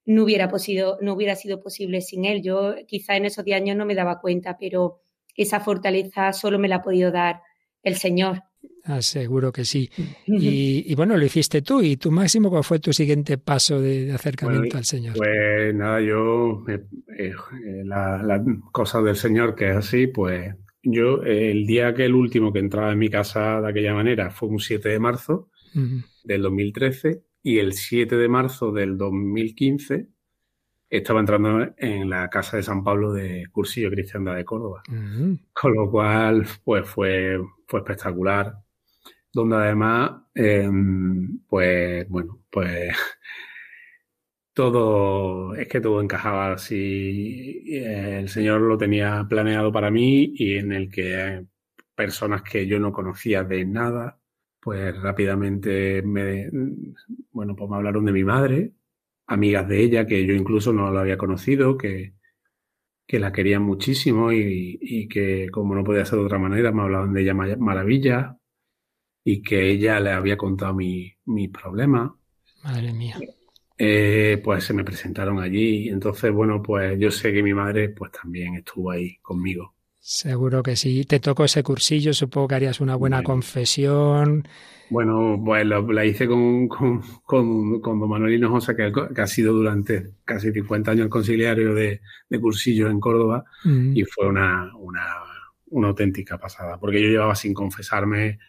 [0.07, 2.43] no hubiera, posido, no hubiera sido posible sin él.
[2.43, 5.01] Yo quizá en esos 10 años no me daba cuenta, pero
[5.43, 7.41] esa fortaleza solo me la ha podido dar
[7.83, 8.43] el Señor.
[8.85, 9.91] Ah, seguro que sí.
[10.27, 11.83] Y, bueno, lo hiciste tú.
[11.83, 15.17] ¿Y tú, Máximo, cuál fue tu siguiente paso de, acercamiento al Señor?
[15.17, 16.85] Pues nada, yo, eh,
[17.19, 17.33] eh,
[17.85, 22.53] la, la, cosa del Señor que es así, pues yo, el día que el último
[22.53, 25.51] que entraba en mi casa de aquella manera fue un 7 de marzo
[26.25, 30.09] del 2013 y el 7 de marzo del 2015
[30.91, 34.83] estaba entrando en la casa de San Pablo de Cursillo Cristiandad de Córdoba.
[35.53, 38.55] Con lo cual, pues fue, fue espectacular.
[39.33, 42.93] Donde además, em, pues bueno, pues
[44.53, 47.63] todo, es que todo encajaba así.
[47.67, 51.47] El Señor lo tenía planeado para mí y en el que
[51.95, 54.19] personas que yo no conocía de nada,
[54.59, 56.49] pues rápidamente me,
[57.31, 58.73] bueno, pues me hablaron de mi madre,
[59.31, 62.15] amigas de ella que yo incluso no la había conocido, que,
[63.07, 66.83] que la querían muchísimo y, y, que como no podía ser de otra manera me
[66.83, 68.37] hablaban de ella maravilla
[69.25, 72.17] y que ella le había contado mi, mi problema.
[72.65, 73.19] Madre mía.
[73.79, 75.89] Eh, pues se me presentaron allí.
[75.89, 79.75] Entonces, bueno, pues yo sé que mi madre pues también estuvo ahí conmigo.
[80.01, 81.05] Seguro que sí.
[81.05, 84.49] Te tocó ese cursillo, supongo que harías una buena confesión.
[84.89, 89.53] Bueno, pues la hice con, con, con, con don Manuel Hinojosa, que, que, ha sido
[89.53, 93.97] durante casi 50 años el conciliario de, de cursillo en Córdoba, mm.
[93.97, 95.07] y fue una, una,
[95.67, 98.41] una auténtica pasada, porque yo llevaba sin confesarme,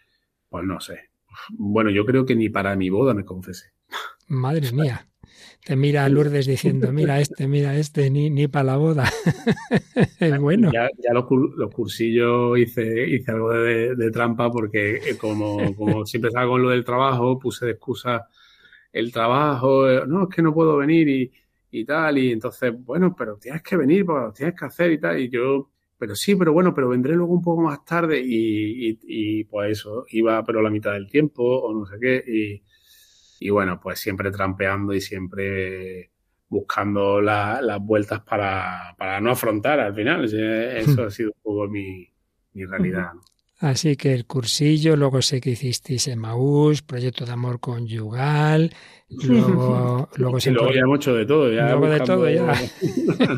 [0.48, 1.10] pues no sé.
[1.50, 3.72] Bueno, yo creo que ni para mi boda me confesé.
[4.26, 5.06] Madre mía.
[5.64, 9.04] Te mira a Lourdes diciendo, mira este, mira este, ni, ni para la boda.
[10.20, 10.70] es bueno.
[10.72, 16.04] Ya, ya los, los, cursillos hice, hice algo de, de trampa porque eh, como, como
[16.06, 18.28] siempre estaba con lo del trabajo, puse de excusa
[18.92, 21.32] el trabajo, eh, no, es que no puedo venir y,
[21.70, 25.18] y tal, y entonces, bueno, pero tienes que venir, lo tienes que hacer y tal,
[25.18, 28.98] y yo, pero sí, pero bueno, pero vendré luego un poco más tarde y, y,
[29.02, 32.62] y pues eso, iba pero la mitad del tiempo o no sé qué, y
[33.46, 36.10] y bueno, pues siempre trampeando y siempre
[36.48, 40.24] buscando la, las vueltas para, para, no afrontar al final.
[40.24, 42.08] Eso ha sido un poco mi,
[42.52, 43.12] mi realidad.
[43.62, 48.74] Así que el cursillo, luego sé que hicisteis Maús, proyecto de amor conyugal,
[49.08, 51.52] luego, luego, y luego ya mucho de todo.
[51.52, 52.54] Ya luego de todo ya.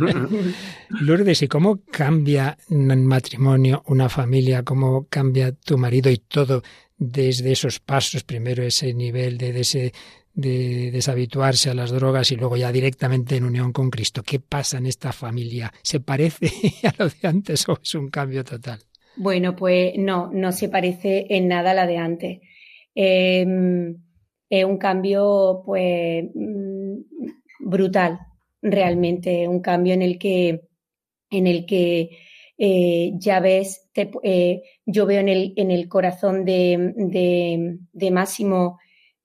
[1.00, 4.62] Lourdes, ¿y cómo cambia un matrimonio, una familia?
[4.62, 6.62] ¿Cómo cambia tu marido y todo?
[6.96, 9.92] desde esos pasos, primero ese nivel de, ese
[10.32, 14.22] de deshabituarse a las drogas y luego ya directamente en unión con Cristo.
[14.22, 15.72] ¿Qué pasa en esta familia?
[15.82, 16.50] ¿Se parece
[16.84, 18.80] a lo de antes o es un cambio total?
[19.16, 22.40] Bueno, pues no, no se parece en nada a la de antes.
[22.94, 23.96] Em,
[24.48, 26.94] es un cambio, pues, mm,
[27.60, 28.18] brutal,
[28.62, 30.62] realmente, un cambio en el que,
[31.30, 32.10] en el que
[32.58, 33.90] eh, ya ves,
[34.22, 36.94] eh, yo veo en el, en el corazón de,
[37.92, 38.78] de, Máximo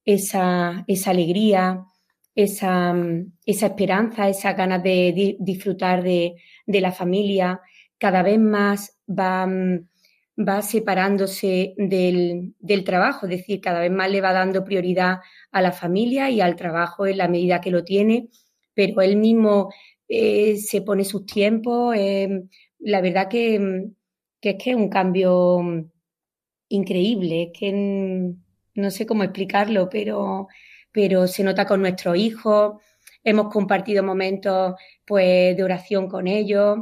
[0.05, 1.85] esa, esa alegría,
[2.35, 2.95] esa,
[3.45, 6.35] esa, esperanza, esa ganas de disfrutar de,
[6.65, 7.61] de, la familia,
[7.99, 9.47] cada vez más va,
[10.37, 15.19] va separándose del, del, trabajo, es decir, cada vez más le va dando prioridad
[15.51, 18.29] a la familia y al trabajo en la medida que lo tiene,
[18.73, 19.69] pero él mismo
[20.07, 21.95] eh, se pone sus tiempos.
[21.97, 22.43] Eh,
[22.79, 23.89] la verdad que,
[24.41, 25.61] que, es que es un cambio
[26.69, 28.33] increíble, es que
[28.75, 30.47] no sé cómo explicarlo, pero,
[30.91, 32.81] pero se nota con nuestros hijos,
[33.23, 34.75] hemos compartido momentos
[35.05, 36.77] pues, de oración con ellos.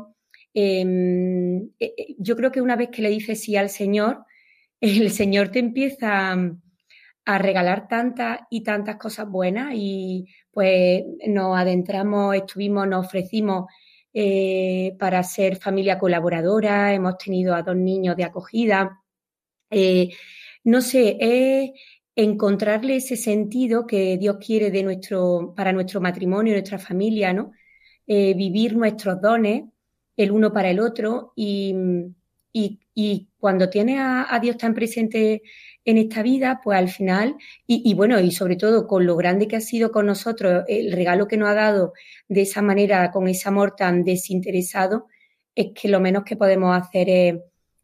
[0.60, 4.26] Em, eh, eh, yo creo que una vez que le dices sí al Señor,
[4.82, 6.36] el Señor te empieza
[7.26, 13.66] a regalar tantas y tantas cosas buenas y pues nos adentramos, estuvimos, nos ofrecimos
[14.14, 19.00] eh, para ser familia colaboradora, hemos tenido a dos niños de acogida.
[20.64, 21.72] no sé, es
[22.16, 27.52] encontrarle ese sentido que Dios quiere de nuestro, para nuestro matrimonio, nuestra familia, ¿no?
[28.08, 29.64] vivir nuestros dones
[30.18, 31.74] el uno para el otro y,
[32.52, 35.44] y, cuando tiene a, Dios tan presente
[35.86, 37.36] en esta vida, pues al final,
[37.68, 41.28] y, bueno, y sobre todo con lo grande que ha sido con nosotros, el regalo
[41.28, 41.94] que nos ha dado
[42.28, 45.08] de esa manera, con ese amor tan desinteresado,
[45.56, 47.36] es que lo menos que podemos hacer es,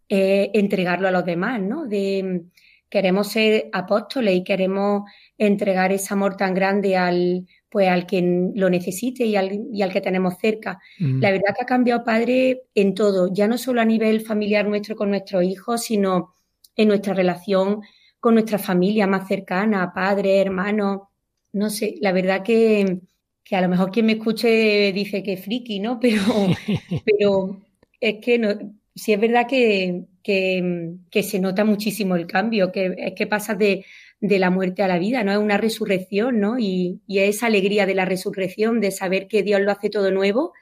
[0.10, 1.86] entregarlo a los demás, ¿no?
[1.86, 2.44] De,
[2.90, 8.22] queremos ser apóstoles y queremos entregar ese amor tan grande al, pues al que
[8.54, 10.80] lo necesite y al, y al que tenemos cerca.
[11.00, 11.20] Mm.
[11.20, 14.96] La verdad que ha cambiado padre en todo, ya no solo a nivel familiar nuestro
[14.96, 16.36] con nuestros hijos, sino
[16.76, 17.82] en nuestra relación
[18.20, 21.10] con nuestra familia más cercana, padre, hermano,
[21.54, 23.00] no sé, la verdad que,
[23.44, 26.00] que a lo mejor quien me escuche dice que friki, ¿no?
[26.00, 26.24] Pero,
[27.06, 27.62] pero
[28.00, 28.50] es que no,
[28.94, 33.58] sí es verdad que, que, que, se nota muchísimo el cambio, que es que pasas
[33.58, 33.84] de,
[34.24, 35.34] de la muerte a la vida, ¿no?
[35.34, 36.58] Es una resurrección, ¿no?
[36.58, 40.54] Y, y esa alegría de la resurrección, de saber que Dios lo hace todo nuevo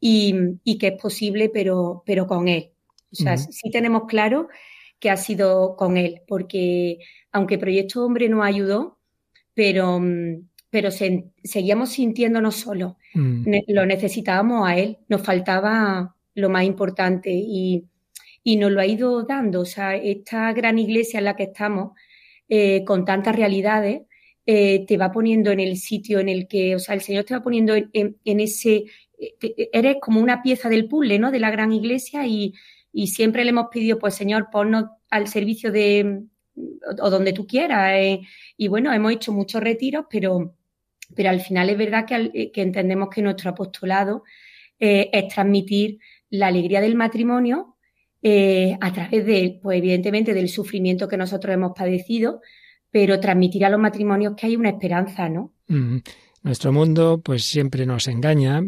[0.00, 0.34] y,
[0.64, 2.72] y que es posible, pero, pero con Él.
[3.12, 4.48] O sea, sí tenemos claro
[4.98, 6.98] que ha sido con Él, porque
[7.30, 8.98] aunque Proyecto Hombre nos ayudó,
[9.54, 10.02] pero,
[10.68, 12.94] pero seguíamos sintiéndonos solos.
[13.14, 13.46] Mm.
[13.68, 17.84] lo necesitábamos a Él, nos faltaba lo más importante y,
[18.42, 19.60] y nos lo ha ido dando.
[19.60, 21.92] O sea, esta gran iglesia en la que estamos,
[22.48, 24.02] eh, con tantas realidades,
[24.46, 27.34] eh, te va poniendo en el sitio en el que, o sea, el Señor te
[27.34, 28.84] va poniendo en, ese,
[29.18, 31.32] eh, eres como una pieza del puzzle, ¿no?
[31.32, 32.54] De la gran iglesia y,
[33.08, 36.22] siempre le hemos pedido, pues Señor, ponnos al servicio de,
[37.02, 37.92] o donde tú quieras.
[38.56, 40.54] y bueno, hemos hecho muchos retiros, pero,
[41.14, 44.22] pero al final es verdad que, que entendemos que nuestro apostolado
[44.78, 45.98] es transmitir
[46.30, 47.75] la alegría del matrimonio
[48.28, 52.40] eh, a través de, pues evidentemente, del sufrimiento que nosotros hemos padecido,
[52.90, 55.52] pero transmitir a los matrimonios que hay una esperanza, ¿no?
[56.42, 58.60] Nuestro mundo, pues siempre nos engaña,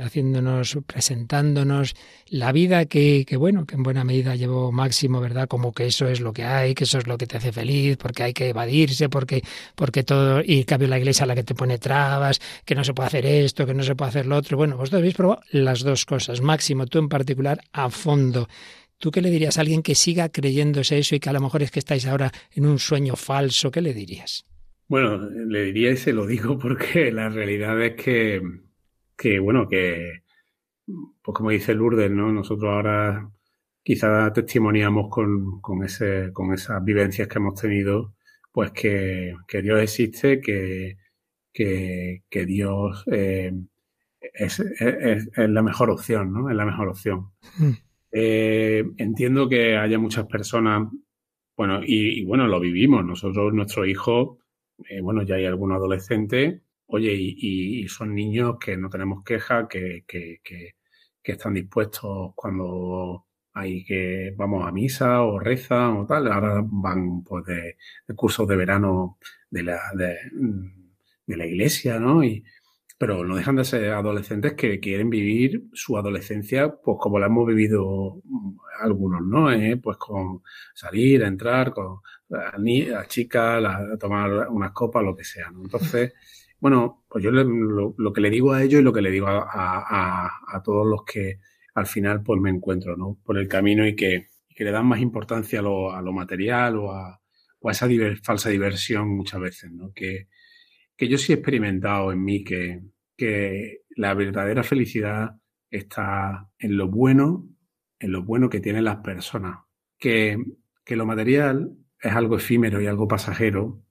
[0.00, 1.94] haciéndonos, presentándonos
[2.28, 5.46] la vida que, que, bueno, que en buena medida llevó máximo, ¿verdad?
[5.46, 7.98] Como que eso es lo que hay, que eso es lo que te hace feliz,
[7.98, 9.42] porque hay que evadirse, porque,
[9.74, 12.94] porque todo, y cambio la iglesia a la que te pone trabas, que no se
[12.94, 14.56] puede hacer esto, que no se puede hacer lo otro.
[14.56, 18.48] Bueno, vosotros habéis probado las dos cosas, máximo, tú en particular, a fondo.
[19.02, 21.64] ¿Tú qué le dirías a alguien que siga creyéndose eso y que a lo mejor
[21.64, 23.72] es que estáis ahora en un sueño falso?
[23.72, 24.46] ¿Qué le dirías?
[24.86, 28.40] Bueno, le diría y se lo digo porque la realidad es que,
[29.16, 30.22] que bueno, que,
[31.20, 32.30] pues como dice Lourdes, ¿no?
[32.30, 33.28] Nosotros ahora
[33.82, 38.14] quizá testimoniamos con, con, ese, con esas vivencias que hemos tenido,
[38.52, 40.98] pues que, que Dios existe, que,
[41.52, 43.52] que, que Dios eh,
[44.20, 46.48] es, es, es, la mejor opción, ¿no?
[46.48, 47.32] Es la mejor opción.
[47.58, 47.72] Mm.
[48.12, 50.88] Eh, entiendo que haya muchas personas,
[51.56, 53.04] bueno, y, bueno, lo vivimos.
[53.04, 54.38] Nosotros, nuestro hijo,
[54.88, 60.04] eh, bueno, ya hay algunos adolescentes, oye, y, son niños que no tenemos queja, que,
[60.06, 60.74] que,
[61.24, 66.30] están dispuestos cuando hay que vamos a misa o rezan o tal.
[66.30, 67.76] Ahora van pues de,
[68.14, 69.18] cursos de verano
[69.50, 72.24] de la, de la iglesia, ¿no?
[72.24, 72.44] Y,
[73.02, 77.48] pero no dejan de ser adolescentes que quieren vivir su adolescencia, pues como la hemos
[77.48, 78.22] vivido
[78.80, 79.50] algunos, ¿no?
[79.50, 80.42] Eh, pues con
[80.72, 81.96] salir, entrar, con
[82.30, 85.64] a, chicas, a, tomar unas copas, lo que sea, ¿no?
[85.64, 86.12] Entonces,
[86.60, 90.62] bueno, pues yo lo, que le digo a ellos y lo que le digo a,
[90.64, 91.40] todos los que
[91.74, 93.18] al final pues me encuentro, ¿no?
[93.24, 96.92] Por el camino y que, le dan más importancia a lo, a lo material o
[96.92, 97.20] a,
[97.58, 97.88] o a esa
[98.22, 99.92] falsa diversión muchas veces, ¿no?
[99.92, 100.28] Que,
[100.96, 102.80] que yo sí he experimentado en mí que,
[103.16, 105.36] que la verdadera felicidad
[105.70, 107.48] está en lo bueno,
[107.98, 109.58] en lo bueno que tienen las personas.
[109.98, 110.36] Que,
[110.84, 113.82] que lo material es algo efímero y algo pasajero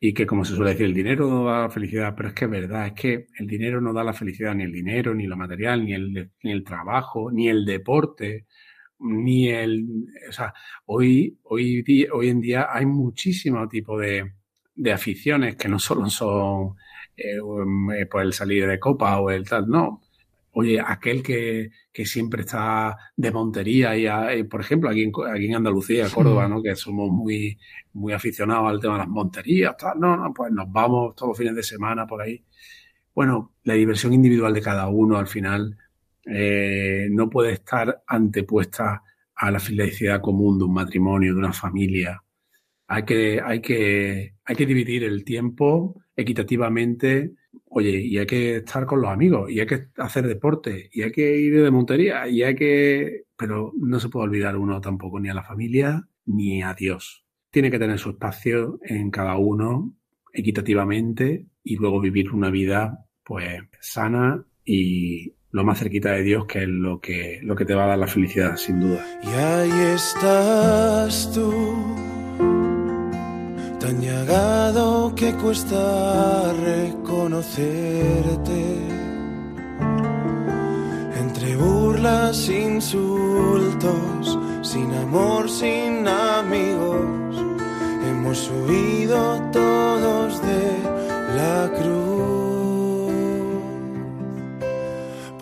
[0.00, 2.44] y que, como se suele decir, el dinero no da la felicidad, pero es que
[2.44, 5.36] es verdad, es que el dinero no da la felicidad, ni el dinero, ni lo
[5.36, 8.46] material, ni el, ni el trabajo, ni el deporte,
[9.00, 9.86] ni el...
[10.28, 10.54] O sea,
[10.86, 14.34] hoy, hoy, hoy en día hay muchísimo tipo de,
[14.74, 16.76] de aficiones que no solo son
[17.18, 17.38] eh,
[17.98, 20.02] eh, pues el salir de copa o el tal, no.
[20.52, 25.46] Oye, aquel que, que siempre está de montería y, eh, por ejemplo, aquí en, aquí
[25.46, 26.62] en Andalucía, Córdoba, ¿no?
[26.62, 27.58] Que somos muy,
[27.92, 31.38] muy aficionados al tema de las monterías, tal, no, no, pues nos vamos todos los
[31.38, 32.44] fines de semana por ahí.
[33.14, 35.76] Bueno, la diversión individual de cada uno al final
[37.10, 39.02] no puede estar antepuesta
[39.34, 42.22] a la felicidad común de un matrimonio, de una familia,
[42.88, 47.34] hay que, hay que, hay que dividir el tiempo equitativamente.
[47.66, 51.12] Oye, y hay que estar con los amigos, y hay que hacer deporte, y hay
[51.12, 53.24] que ir de montería, y hay que.
[53.36, 57.24] Pero no se puede olvidar uno tampoco ni a la familia ni a Dios.
[57.50, 59.94] Tiene que tener su espacio en cada uno
[60.32, 66.62] equitativamente y luego vivir una vida pues sana y lo más cerquita de Dios, que
[66.62, 69.04] es lo que, lo que te va a dar la felicidad, sin duda.
[69.22, 72.17] Y ahí estás tú
[74.28, 74.36] tan
[74.74, 78.78] llagado que cuesta reconocerte.
[81.18, 87.36] Entre burlas, insultos, sin amor, sin amigos,
[88.08, 90.76] hemos huido todos de
[91.36, 93.12] la cruz.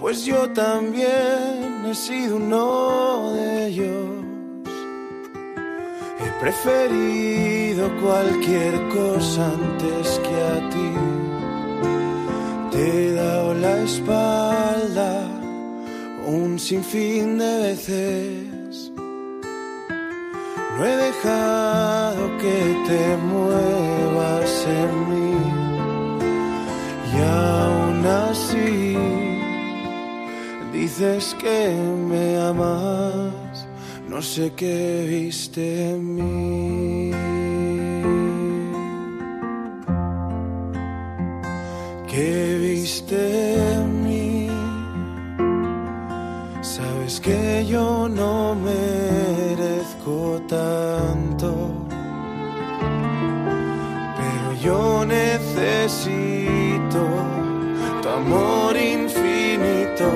[0.01, 4.26] Pues yo también he sido uno de ellos
[6.41, 10.93] preferido cualquier cosa antes que a ti.
[12.71, 15.29] Te he dado la espalda
[16.27, 18.93] un sinfín de veces.
[20.77, 25.39] No he dejado que te muevas en mí.
[27.13, 28.97] Y aún así
[30.73, 31.75] dices que
[32.09, 33.46] me amas
[34.09, 37.11] no sé qué viste en mí.
[42.09, 44.49] ¿Qué viste en mí?
[46.63, 51.73] Sabes que yo no merezco tanto,
[54.19, 57.01] pero yo necesito
[58.03, 60.11] tu amor infinito.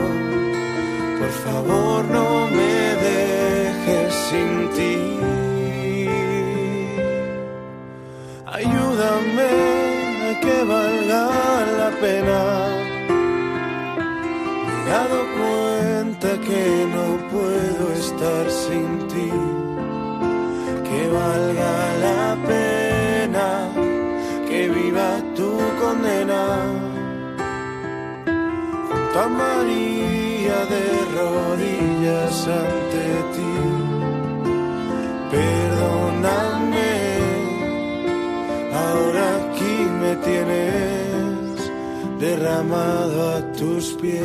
[1.19, 2.80] Por favor, no me
[10.51, 11.27] que valga
[11.81, 12.41] la pena.
[14.67, 19.31] Me he dado cuenta que no puedo estar sin ti.
[20.89, 21.75] Que valga
[22.07, 23.49] la pena
[24.49, 26.43] que viva tu condena.
[28.89, 30.85] Junto a María de
[31.17, 33.55] rodillas ante ti.
[35.33, 36.93] Perdóname,
[38.85, 39.29] ahora
[42.21, 44.21] derramado a tus pies.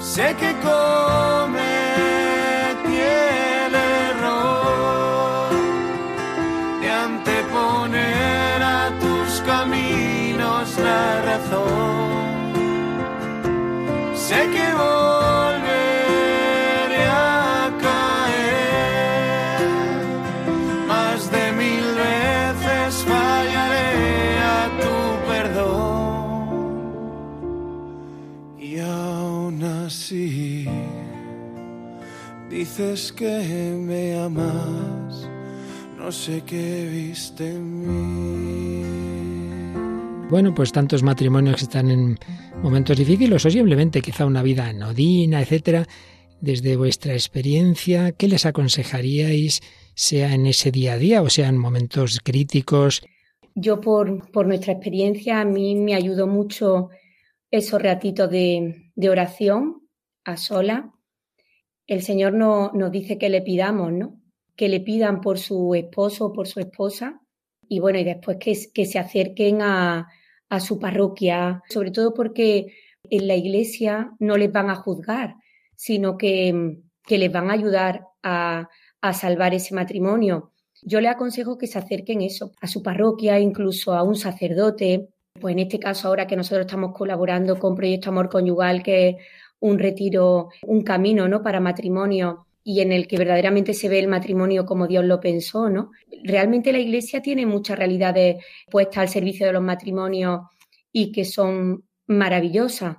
[0.00, 1.60] Sé que cometí
[2.96, 3.74] el
[4.08, 5.50] error
[6.80, 12.10] de anteponer a tus caminos la razón.
[14.14, 14.66] Sé que
[32.80, 35.28] dices que me amas,
[35.98, 38.82] no sé qué viste en mí.
[40.30, 42.18] Bueno, pues tantos matrimonios que están en
[42.62, 45.86] momentos difíciles o simplemente quizá una vida anodina, etcétera,
[46.40, 49.60] desde vuestra experiencia, ¿qué les aconsejaríais,
[49.94, 53.02] sea en ese día a día o sea en momentos críticos?
[53.54, 56.88] Yo por, por nuestra experiencia, a mí me ayudó mucho
[57.50, 59.82] esos ratitos de, de oración
[60.24, 60.94] a sola.
[61.90, 64.16] El Señor no, nos dice que le pidamos, ¿no?
[64.54, 67.20] Que le pidan por su esposo o por su esposa.
[67.68, 68.54] Y bueno, y después que,
[68.86, 70.06] se acerquen a,
[70.60, 72.76] su parroquia, sobre todo porque
[73.10, 75.34] en la iglesia no les van a juzgar,
[75.74, 78.68] sino que, que les van a ayudar a,
[79.00, 80.52] a salvar ese matrimonio.
[80.82, 85.08] Yo le aconsejo que se acerquen eso, a su parroquia, incluso a un sacerdote.
[85.40, 89.16] Pues en este caso, ahora que nosotros estamos colaborando con Proyecto Amor Conyugal, que es
[89.60, 91.42] un retiro, un camino, ¿no?
[91.42, 95.70] Para matrimonio y en el que verdaderamente se ve el matrimonio como Dios lo pensó,
[95.70, 95.92] ¿no?
[96.24, 100.42] Realmente la Iglesia tiene muchas realidades puestas al servicio de los matrimonios
[100.92, 102.98] y que son maravillosas,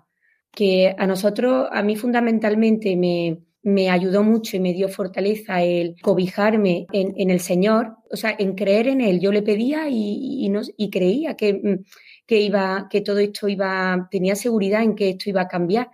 [0.51, 5.95] que a nosotros, a mí fundamentalmente me, me ayudó mucho y me dio fortaleza el
[6.01, 9.19] cobijarme en, el Señor, o sea, en creer en Él.
[9.19, 11.79] Yo le pedía y, y, y creía que,
[12.25, 15.91] que, iba, que todo esto iba, tenía seguridad en que esto iba a cambiar.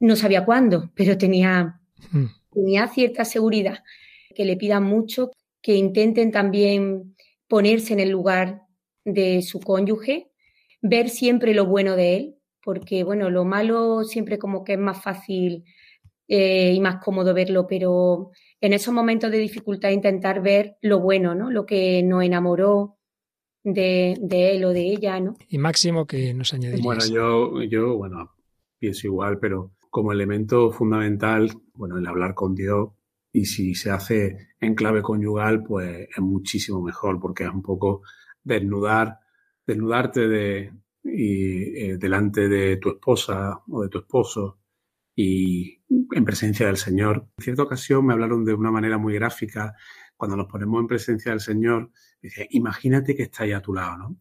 [0.00, 1.80] No sabía cuándo, pero tenía,
[2.10, 2.24] hmm.
[2.52, 3.84] tenía cierta seguridad.
[4.34, 5.30] Que le pidan mucho,
[5.62, 7.14] que intenten también
[7.48, 8.62] ponerse en el lugar
[9.04, 10.30] de su cónyuge,
[10.82, 15.02] ver siempre lo bueno de él, porque bueno, lo malo siempre como que es más
[15.02, 15.64] fácil
[16.28, 18.30] eh, y más cómodo verlo, pero
[18.60, 21.50] en esos momentos de dificultad intentar ver lo bueno, ¿no?
[21.50, 22.98] Lo que nos enamoró
[23.64, 25.34] de, él o de ella, ¿no?
[25.48, 26.84] Y Máximo, que nos añadirías.
[26.84, 28.30] Bueno, yo, yo, bueno,
[28.78, 32.90] pienso igual, pero como elemento fundamental, bueno, el hablar con Dios
[33.32, 38.02] y si se hace en clave conyugal, pues es muchísimo mejor porque es un poco
[38.42, 39.18] desnudar,
[39.66, 40.72] desnudarte de,
[41.04, 44.58] y, eh, delante de tu esposa o de tu esposo
[45.14, 45.82] y
[46.12, 47.28] en presencia del Señor.
[47.38, 49.74] En cierta ocasión me hablaron de una manera muy gráfica,
[50.16, 53.96] cuando nos ponemos en presencia del Señor, dice, imagínate que está ahí a tu lado,
[53.96, 54.16] ¿no?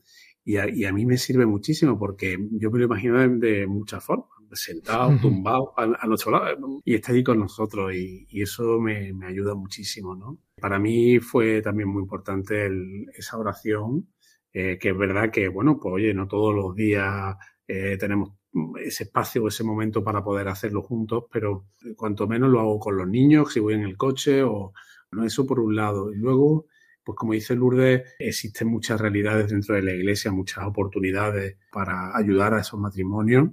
[0.45, 0.55] Y
[0.85, 5.73] a, mí me sirve muchísimo porque yo me lo imagino de, muchas formas, sentado, tumbado
[5.77, 10.39] a, nuestro lado y está ahí con nosotros y, eso me, ayuda muchísimo, ¿no?
[10.59, 12.69] Para mí fue también muy importante
[13.13, 14.09] esa oración,
[14.53, 17.35] eh, que es verdad que, bueno, pues oye, no todos los días
[17.67, 18.39] eh, tenemos
[18.81, 22.97] ese espacio o ese momento para poder hacerlo juntos, pero cuanto menos lo hago con
[22.97, 24.73] los niños, si voy en el coche o
[25.11, 26.11] no, eso por un lado.
[26.13, 26.67] Y luego,
[27.03, 32.53] pues como dice Lourdes, existen muchas realidades dentro de la iglesia, muchas oportunidades para ayudar
[32.53, 33.49] a esos matrimonios.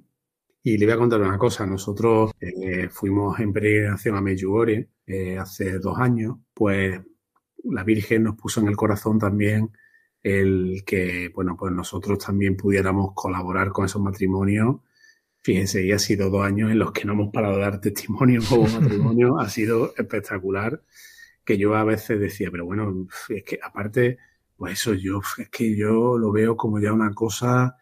[0.68, 5.38] Y le voy a contar una cosa, nosotros eh, fuimos en peregrinación a Medjugorje eh,
[5.38, 7.00] hace dos años, pues
[7.62, 9.70] la Virgen nos puso en el corazón también
[10.24, 14.78] el que, bueno, pues nosotros también pudiéramos colaborar con esos matrimonios.
[15.40, 18.40] Fíjense, y ha sido dos años en los que no hemos parado de dar testimonio
[18.48, 19.38] como matrimonio.
[19.38, 20.82] ha sido espectacular.
[21.44, 24.18] Que yo a veces decía, pero bueno, es que aparte,
[24.56, 27.76] pues eso yo, es que yo lo veo como ya una cosa,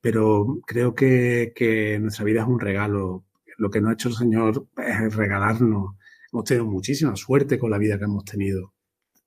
[0.00, 3.24] pero creo que, nuestra vida es un regalo.
[3.58, 5.96] Lo que nos ha hecho el Señor es regalarnos.
[6.32, 8.72] Hemos tenido muchísima suerte con la vida que hemos tenido.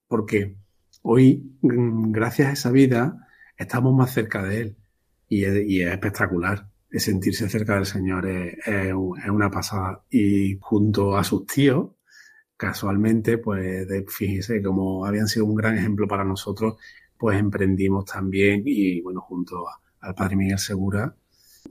[0.07, 0.57] Porque
[1.05, 4.78] Hoy, mm, gracias a esa vida, estamos más cerca de Él
[5.28, 6.69] y es, espectacular.
[6.89, 8.93] Es sentirse cerca del Señor es,
[9.30, 10.03] una pasada.
[10.09, 11.91] Y junto a sus tíos,
[12.57, 16.78] casualmente, pues fíjense, como habían sido un gran ejemplo para nosotros,
[17.17, 19.65] pues emprendimos también y bueno, junto
[20.04, 21.16] al Padre Miguel Segura,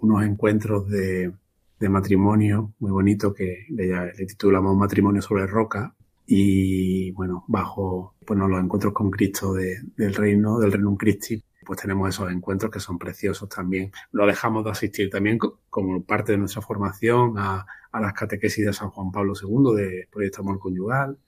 [0.00, 1.32] unos encuentros de,
[1.80, 8.92] matrimonio muy bonito que le, titulamos Matrimonio sobre Roca y bueno, bajo bueno, los encuentros
[8.92, 13.90] con Cristo del reino, del reino Christi, pues tenemos esos encuentros que son preciosos también.
[14.12, 18.72] Lo dejamos de asistir también como parte de nuestra formación a, a las catequesis de
[18.72, 21.18] San Juan Pablo II de Proyecto Amor Conyugal.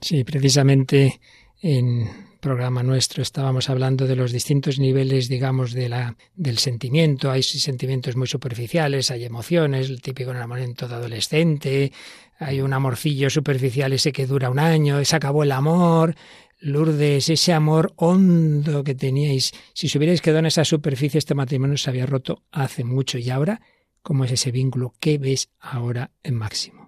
[0.00, 1.20] Sí, precisamente
[1.60, 7.30] en programa nuestro estábamos hablando de los distintos niveles, digamos, de la, del sentimiento.
[7.30, 11.92] Hay sentimientos muy superficiales, hay emociones, el típico enamoramiento de adolescente,
[12.40, 16.16] hay un amorcillo superficial ese que dura un año, se acabó el amor.
[16.58, 21.76] Lourdes, ese amor hondo que teníais, si os hubierais quedado en esa superficie, este matrimonio
[21.76, 23.18] se había roto hace mucho.
[23.18, 23.60] Y ahora,
[24.02, 24.94] ¿cómo es ese vínculo?
[24.98, 26.81] ¿Qué ves ahora en Máximo?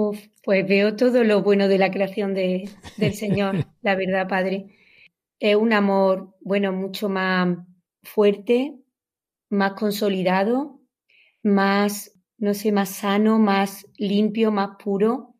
[0.00, 2.68] Uf, pues veo todo lo bueno de la creación de,
[2.98, 4.76] del Señor, la verdad, Padre.
[5.40, 7.58] Es un amor, bueno, mucho más
[8.04, 8.76] fuerte,
[9.50, 10.80] más consolidado,
[11.42, 15.34] más no sé, más sano, más limpio, más puro,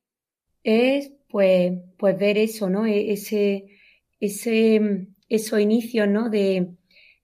[0.64, 2.84] es pues, pues ver eso, ¿no?
[2.84, 3.66] E-, ese,
[4.18, 6.30] ese, esos inicios, ¿no?
[6.30, 6.74] De,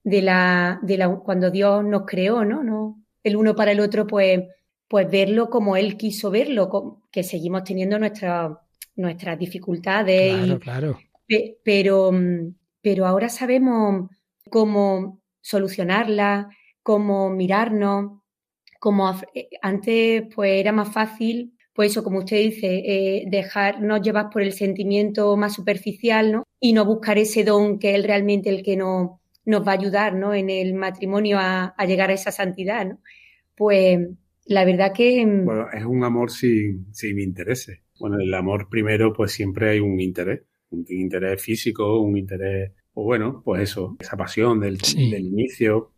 [0.05, 2.63] de la, de la, cuando Dios nos creó, ¿no?
[2.63, 3.03] ¿no?
[3.23, 4.45] El uno para el otro, pues,
[4.87, 8.51] pues verlo como él quiso verlo, que seguimos teniendo nuestras
[8.95, 10.35] nuestras dificultades.
[10.35, 10.99] Claro, claro.
[11.63, 12.11] Pero,
[12.81, 14.09] pero ahora sabemos
[14.49, 16.47] cómo solucionarlas,
[16.83, 18.21] cómo mirarnos,
[18.79, 24.29] como eh, antes pues era más fácil, pues eso, como usted dice, eh, dejarnos llevar
[24.29, 26.43] por el sentimiento más superficial, ¿no?
[26.59, 30.15] Y no buscar ese don que es realmente el que nos, nos va a ayudar,
[30.15, 30.33] ¿no?
[30.33, 32.99] En el matrimonio a, a llegar a esa santidad, ¿no?
[33.55, 33.99] Pues
[34.45, 35.25] la verdad que...
[35.25, 37.81] Mm, bueno, es un amor sin, sin intereses.
[37.99, 43.03] Bueno, el amor primero, pues siempre hay un interés, un interés físico, un interés, o
[43.03, 45.93] bueno, pues eso, esa pasión del, del inicio.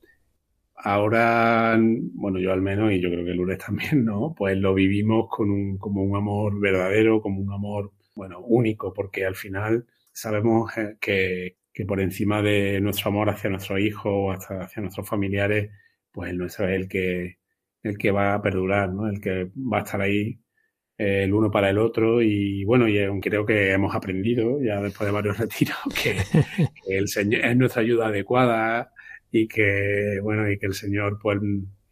[0.76, 4.34] Ahora, bueno, yo al menos, y yo creo que Lourdes también, ¿no?
[4.38, 9.26] Pues lo vivimos con un, como un amor verdadero, como un amor, bueno, único, porque
[9.26, 14.32] al final sabemos eh, que, que por encima de nuestro amor hacia nuestros hijos o
[14.32, 15.72] hasta hacia nuestros familiares,
[16.12, 17.38] pues el nuestro es el que,
[17.84, 19.08] el que va a perdurar, ¿no?
[19.08, 20.40] El que va a estar ahí
[20.98, 25.08] eh, el uno para el otro y bueno, y creo que hemos aprendido ya después
[25.08, 26.18] de varios retiros que,
[26.88, 28.92] el Señor es nuestra ayuda adecuada
[29.32, 31.40] y que bueno, y que el Señor pues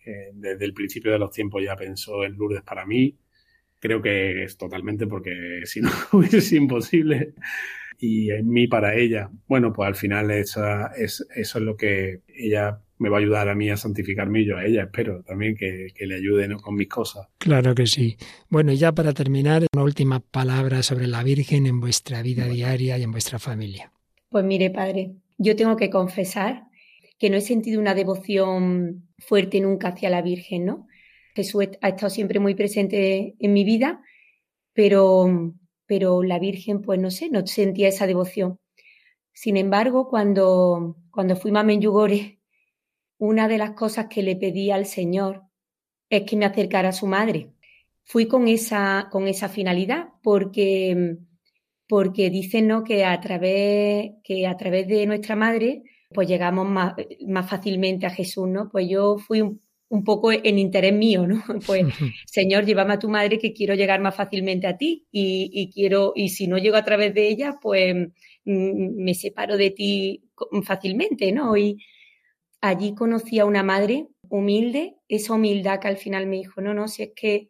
[0.06, 3.18] eh, desde el principio de los tiempos ya pensó en Lourdes para mí.
[3.80, 7.36] Creo que es totalmente porque si no hubiese imposible
[8.00, 9.30] y en mí para ella.
[9.48, 13.50] Bueno, pues al final esa, es, eso es lo que ella me va a ayudar
[13.50, 14.84] a mí a santificarme y yo a ella.
[14.84, 17.28] Espero también que, le ayude con mis cosas.
[17.38, 18.18] Claro que sí.
[18.50, 22.98] Bueno, y ya para terminar, una última palabra sobre la Virgen en vuestra vida diaria
[22.98, 23.92] y en vuestra familia.
[24.30, 26.64] Pues mire, padre, yo tengo que confesar
[27.18, 30.88] que no he sentido una devoción fuerte nunca hacia la Virgen, ¿no?
[31.36, 34.02] Jesús ha estado siempre muy presente en mi vida,
[34.74, 35.54] pero,
[35.86, 38.60] pero la Virgen, pues no sé, no sentía esa devoción.
[39.34, 42.40] Sin embargo, cuando, cuando fui en Yugore,
[43.18, 45.44] una de las cosas que le pedí al Señor
[46.10, 47.52] es que me acercara a su madre.
[48.04, 51.18] Fui con esa, con esa finalidad, porque,
[51.88, 52.84] porque dicen ¿no?
[52.84, 56.94] que, a través, que a través de nuestra madre pues llegamos más,
[57.28, 58.70] más fácilmente a Jesús, ¿no?
[58.70, 61.44] Pues yo fui un, poco en interés mío, ¿no?
[61.66, 61.84] Pues,
[62.26, 66.14] Señor, llévame a tu madre que quiero llegar más fácilmente a ti y, y quiero,
[66.16, 67.96] y si no llego a través de ella, pues
[68.46, 70.24] mm, me separo de ti
[70.64, 71.58] fácilmente, ¿no?
[71.58, 71.78] Y,
[72.70, 76.88] allí conocí a una madre humilde, esa humildad que al final me dijo, no, no,
[76.88, 77.50] si es que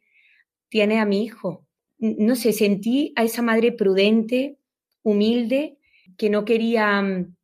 [0.70, 1.66] tiene a mi hijo.
[1.97, 4.57] No sé, sentí a esa madre prudente,
[5.03, 5.78] humilde,
[6.18, 7.36] que no quería mm,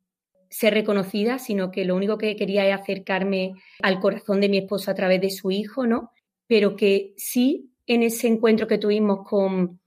[0.50, 4.90] ser reconocida, sino que lo único que quería es acercarme al corazón de mi esposo
[4.90, 6.10] a través de su hijo, ¿no?
[6.46, 9.80] Pero que sí, en ese encuentro que tuvimos con,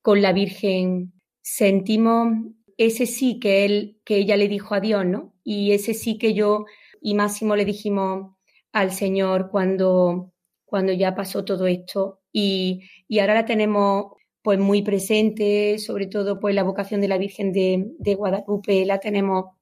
[0.00, 1.12] con la Virgen,
[1.42, 2.28] sentimos
[2.76, 5.34] ese sí que él, que ella le dijo a Dios, ¿no?
[5.42, 6.64] Y ese sí que yo
[7.04, 8.34] y Máximo le dijimos
[8.72, 10.32] al Señor cuando,
[10.64, 12.22] cuando ya pasó todo esto.
[12.32, 12.80] Y,
[13.20, 17.92] ahora la tenemos pues muy presente, sobre todo pues la vocación de la Virgen de,
[17.98, 19.56] de Guadalupe la tenemos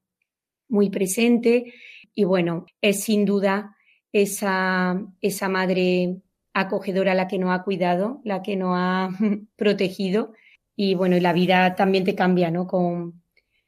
[0.69, 1.75] muy presente.
[2.15, 3.77] Y bueno, es sin duda
[4.13, 6.19] esa, esa madre
[6.55, 9.09] acogedora la que nos ha cuidado, la que nos ha
[9.57, 10.33] protegido.
[10.77, 12.69] Y bueno, la vida también te cambia, ¿no?
[12.69, 13.22] Con,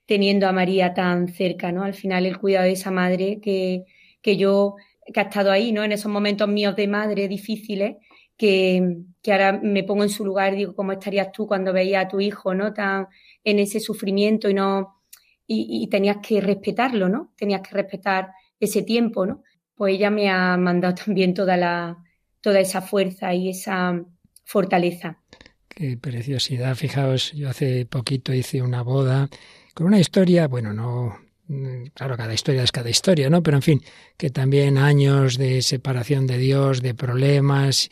[0.07, 1.83] teniendo a María tan cerca, ¿no?
[1.83, 3.85] Al final el cuidado de esa madre que,
[4.21, 4.77] que yo,
[5.13, 5.85] que ha estado ahí, ¿no?
[5.85, 7.97] En esos momentos míos de madre difíciles,
[8.37, 12.07] que, que ahora me pongo en su lugar y digo, ¿cómo estarías tú cuando veías
[12.07, 12.73] a tu hijo, ¿no?
[12.73, 13.07] Tan
[13.45, 15.03] en ese sufrimiento y no,
[15.47, 17.33] y, tenías que respetarlo, ¿no?
[17.37, 19.43] Tenías que respetar ese tiempo, ¿no?
[19.75, 21.99] Pues ella me ha mandado también toda la,
[22.41, 24.03] toda esa fuerza y esa
[24.45, 25.21] fortaleza.
[25.69, 26.77] Qué preciosidad.
[26.77, 29.29] Fijaos, yo hace poquito hice una boda
[29.75, 31.19] con una historia, bueno, no,
[31.49, 33.43] mm, claro, cada historia es cada historia, ¿no?
[33.43, 33.83] Pero en fin,
[34.17, 37.91] que también años de separación de Dios, de problemas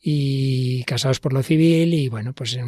[0.00, 2.58] y casados por lo civil y bueno, pues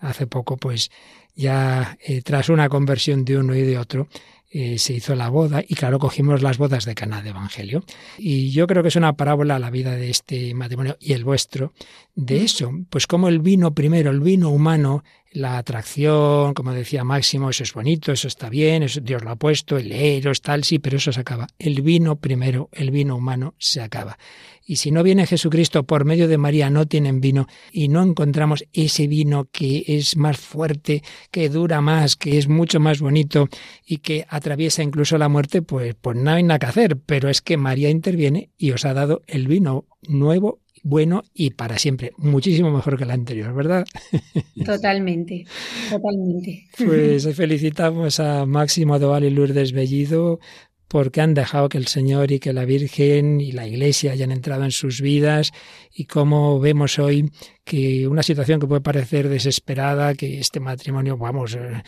[0.00, 0.90] hace poco pues
[1.34, 4.08] ya eh, tras una conversión de uno y de otro
[4.54, 7.84] eh, se hizo la boda y claro, cogimos las bodas de Cana de Evangelio.
[8.18, 11.72] Y yo creo que es una parábola la vida de este matrimonio y el vuestro
[12.14, 12.44] de mm.
[12.44, 17.62] eso, pues como el vino primero, el vino humano, la atracción, como decía Máximo, eso
[17.62, 20.96] es bonito, eso está bien, eso Dios lo ha puesto, el eros, tal, sí, pero
[20.96, 21.46] eso se acaba.
[21.58, 24.18] El vino primero, el vino humano se acaba.
[24.64, 28.64] Y si no viene Jesucristo por medio de María, no tienen vino y no encontramos
[28.72, 33.48] ese vino que es más fuerte, que dura más, que es mucho más bonito
[33.84, 36.96] y que atraviesa incluso la muerte, pues, pues no hay nada que hacer.
[36.96, 41.78] Pero es que María interviene y os ha dado el vino nuevo bueno y para
[41.78, 43.86] siempre, muchísimo mejor que el anterior, ¿verdad?
[44.64, 45.46] Totalmente,
[45.90, 46.66] totalmente.
[46.76, 50.40] Pues felicitamos a Máximo Doval y Lourdes Bellido
[50.88, 54.64] porque han dejado que el Señor y que la Virgen y la Iglesia hayan entrado
[54.64, 55.52] en sus vidas
[55.94, 57.30] y cómo vemos hoy
[57.64, 61.82] que una situación que puede parecer desesperada, que este matrimonio, vamos, eh,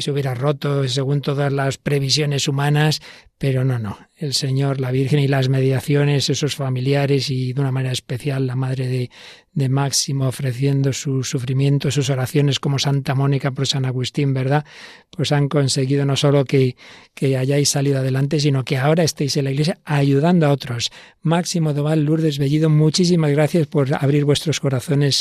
[0.00, 3.00] se hubiera roto según todas las previsiones humanas,
[3.38, 3.98] pero no, no.
[4.16, 8.56] El Señor, la Virgen y las mediaciones, esos familiares y de una manera especial la
[8.56, 9.10] madre de,
[9.52, 14.64] de Máximo ofreciendo su sufrimiento, sus oraciones como Santa Mónica por San Agustín, ¿verdad?
[15.10, 16.76] Pues han conseguido no solo que,
[17.14, 20.90] que hayáis salido adelante, sino que ahora estéis en la iglesia ayudando a otros.
[21.20, 25.15] Máximo Doval, Lourdes Bellido, muchísimas gracias por abrir vuestros corazones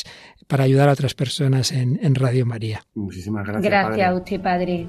[0.48, 2.82] para ayudar a otras personas en, en Radio María.
[2.94, 3.72] Muchísimas gracias.
[3.72, 4.88] Gracias a usted, Padre.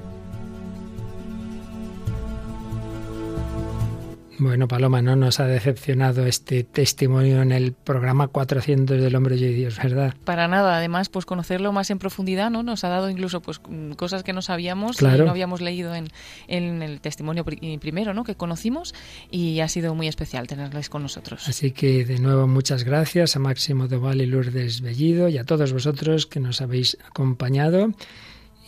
[4.38, 9.52] Bueno, Paloma, no nos ha decepcionado este testimonio en el programa 400 del Hombre y
[9.54, 10.14] Dios, ¿verdad?
[10.24, 12.62] Para nada, además, pues conocerlo más en profundidad, ¿no?
[12.62, 13.60] Nos ha dado incluso pues
[13.96, 16.08] cosas que no sabíamos y no habíamos leído en,
[16.48, 18.24] en el testimonio primero, ¿no?
[18.24, 18.94] Que conocimos
[19.30, 21.48] y ha sido muy especial tenerles con nosotros.
[21.48, 25.72] Así que, de nuevo, muchas gracias a Máximo Doval y Lourdes Bellido y a todos
[25.72, 27.94] vosotros que nos habéis acompañado.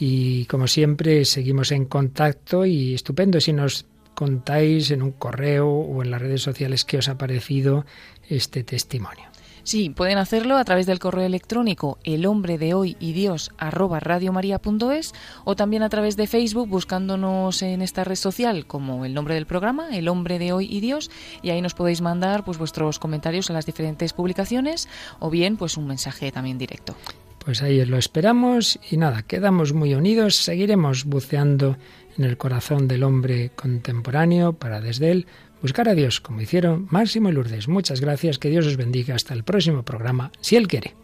[0.00, 3.84] Y como siempre, seguimos en contacto y estupendo si nos
[4.18, 7.86] contáis en un correo o en las redes sociales qué os ha parecido
[8.28, 9.26] este testimonio.
[9.62, 14.00] Sí, pueden hacerlo a través del correo electrónico el hombre de hoy y Dios arroba
[14.00, 15.14] radiomaria.es
[15.44, 19.46] o también a través de Facebook buscándonos en esta red social como el nombre del
[19.46, 23.50] programa, el hombre de hoy y Dios, y ahí nos podéis mandar pues vuestros comentarios
[23.50, 24.88] a las diferentes publicaciones
[25.20, 26.96] o bien pues un mensaje también directo.
[27.38, 31.76] Pues ahí lo esperamos y nada, quedamos muy unidos, seguiremos buceando
[32.18, 35.26] en el corazón del hombre contemporáneo para desde él
[35.62, 37.68] buscar a Dios, como hicieron Máximo y Lourdes.
[37.68, 40.94] Muchas gracias, que Dios os bendiga hasta el próximo programa, si Él quiere.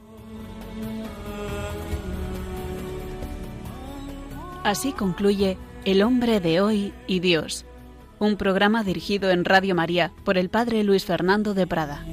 [4.62, 7.66] Así concluye El hombre de hoy y Dios,
[8.18, 12.04] un programa dirigido en Radio María por el Padre Luis Fernando de Prada.